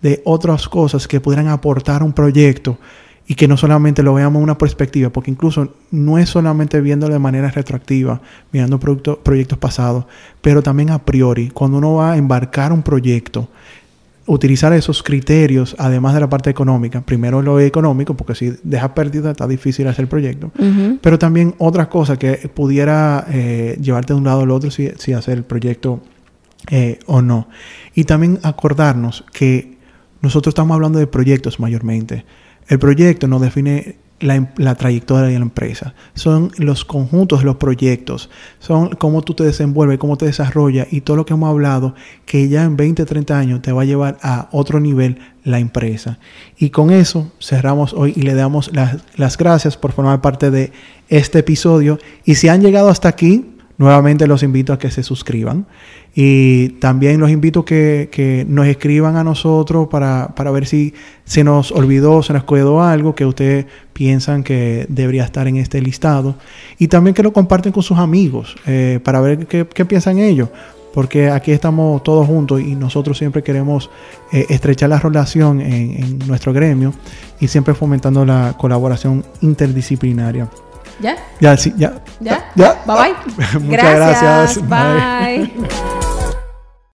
de 0.00 0.20
otras 0.24 0.68
cosas 0.68 1.06
que 1.06 1.20
pudieran 1.20 1.48
aportar 1.48 2.02
un 2.02 2.12
proyecto 2.12 2.78
y 3.26 3.34
que 3.36 3.46
no 3.46 3.56
solamente 3.56 4.02
lo 4.02 4.14
veamos 4.14 4.40
en 4.40 4.42
una 4.42 4.58
perspectiva, 4.58 5.10
porque 5.10 5.30
incluso 5.30 5.74
no 5.92 6.18
es 6.18 6.28
solamente 6.28 6.80
viéndolo 6.80 7.12
de 7.12 7.20
manera 7.20 7.50
retroactiva, 7.50 8.20
mirando 8.50 8.80
producto- 8.80 9.20
proyectos 9.22 9.58
pasados, 9.58 10.06
pero 10.40 10.60
también 10.60 10.90
a 10.90 10.98
priori, 10.98 11.48
cuando 11.50 11.78
uno 11.78 11.94
va 11.94 12.12
a 12.12 12.16
embarcar 12.16 12.72
un 12.72 12.82
proyecto, 12.82 13.48
utilizar 14.26 14.72
esos 14.72 15.02
criterios, 15.02 15.74
además 15.78 16.14
de 16.14 16.20
la 16.20 16.28
parte 16.28 16.50
económica, 16.50 17.00
primero 17.00 17.42
lo 17.42 17.58
económico, 17.58 18.14
porque 18.14 18.34
si 18.34 18.54
deja 18.62 18.94
pérdida 18.94 19.32
está 19.32 19.48
difícil 19.48 19.88
hacer 19.88 20.04
el 20.04 20.08
proyecto, 20.08 20.52
pero 21.00 21.18
también 21.18 21.54
otras 21.58 21.88
cosas 21.88 22.18
que 22.18 22.50
pudiera 22.54 23.26
eh, 23.30 23.76
llevarte 23.80 24.12
de 24.12 24.18
un 24.18 24.24
lado 24.24 24.42
al 24.42 24.50
otro 24.50 24.70
si, 24.70 24.90
si 24.98 25.12
hacer 25.12 25.38
el 25.38 25.44
proyecto 25.44 26.02
eh, 26.70 27.00
o 27.06 27.22
no. 27.22 27.48
Y 27.94 28.04
también 28.04 28.38
acordarnos 28.42 29.24
que 29.32 29.78
nosotros 30.20 30.52
estamos 30.52 30.74
hablando 30.74 30.98
de 30.98 31.08
proyectos 31.08 31.58
mayormente. 31.58 32.24
El 32.68 32.78
proyecto 32.78 33.26
nos 33.26 33.40
define 33.40 33.96
la, 34.22 34.36
em- 34.36 34.48
la 34.56 34.74
trayectoria 34.74 35.28
de 35.28 35.38
la 35.38 35.44
empresa. 35.44 35.94
Son 36.14 36.50
los 36.56 36.84
conjuntos 36.84 37.44
los 37.44 37.56
proyectos. 37.56 38.30
Son 38.58 38.90
cómo 38.90 39.22
tú 39.22 39.34
te 39.34 39.44
desenvuelves, 39.44 39.98
cómo 39.98 40.16
te 40.16 40.26
desarrollas 40.26 40.86
y 40.90 41.02
todo 41.02 41.16
lo 41.16 41.26
que 41.26 41.34
hemos 41.34 41.50
hablado 41.50 41.94
que 42.24 42.48
ya 42.48 42.64
en 42.64 42.76
20, 42.76 43.04
30 43.04 43.38
años 43.38 43.62
te 43.62 43.72
va 43.72 43.82
a 43.82 43.84
llevar 43.84 44.18
a 44.22 44.48
otro 44.52 44.80
nivel 44.80 45.18
la 45.44 45.58
empresa. 45.58 46.18
Y 46.56 46.70
con 46.70 46.90
eso 46.90 47.30
cerramos 47.40 47.92
hoy 47.92 48.12
y 48.16 48.22
le 48.22 48.34
damos 48.34 48.74
las, 48.74 48.98
las 49.16 49.36
gracias 49.36 49.76
por 49.76 49.92
formar 49.92 50.20
parte 50.20 50.50
de 50.50 50.72
este 51.08 51.40
episodio. 51.40 51.98
Y 52.24 52.36
si 52.36 52.48
han 52.48 52.62
llegado 52.62 52.88
hasta 52.88 53.08
aquí, 53.08 53.52
Nuevamente 53.78 54.28
los 54.28 54.44
invito 54.44 54.72
a 54.72 54.78
que 54.78 54.90
se 54.90 55.02
suscriban 55.02 55.66
y 56.14 56.70
también 56.80 57.18
los 57.20 57.30
invito 57.30 57.64
que, 57.64 58.10
que 58.12 58.44
nos 58.46 58.66
escriban 58.66 59.16
a 59.16 59.24
nosotros 59.24 59.88
para, 59.88 60.34
para 60.34 60.50
ver 60.50 60.66
si 60.66 60.92
se 61.24 61.42
nos 61.42 61.72
olvidó, 61.72 62.22
se 62.22 62.34
nos 62.34 62.44
quedó 62.44 62.82
algo 62.82 63.14
que 63.14 63.24
ustedes 63.24 63.66
piensan 63.94 64.42
que 64.42 64.86
debería 64.90 65.24
estar 65.24 65.48
en 65.48 65.56
este 65.56 65.80
listado 65.80 66.36
y 66.78 66.88
también 66.88 67.14
que 67.14 67.22
lo 67.22 67.32
comparten 67.32 67.72
con 67.72 67.82
sus 67.82 67.98
amigos 67.98 68.56
eh, 68.66 69.00
para 69.02 69.20
ver 69.20 69.46
qué, 69.46 69.66
qué 69.66 69.84
piensan 69.84 70.18
ellos. 70.18 70.48
Porque 70.92 71.30
aquí 71.30 71.52
estamos 71.52 72.02
todos 72.02 72.26
juntos 72.26 72.60
y 72.60 72.74
nosotros 72.74 73.16
siempre 73.16 73.42
queremos 73.42 73.88
eh, 74.30 74.44
estrechar 74.50 74.90
la 74.90 74.98
relación 74.98 75.62
en, 75.62 76.04
en 76.04 76.18
nuestro 76.28 76.52
gremio 76.52 76.92
y 77.40 77.48
siempre 77.48 77.72
fomentando 77.72 78.26
la 78.26 78.54
colaboración 78.58 79.24
interdisciplinaria. 79.40 80.50
¿Ya? 81.02 81.16
Ya, 81.40 81.56
sí, 81.56 81.74
ya. 81.76 81.94
¿Ya? 82.20 82.50
Ya. 82.54 82.80
Bye 82.86 82.96
bye. 82.96 83.60
Muchas 83.60 83.94
gracias. 83.96 84.68
Bye. 84.68 85.52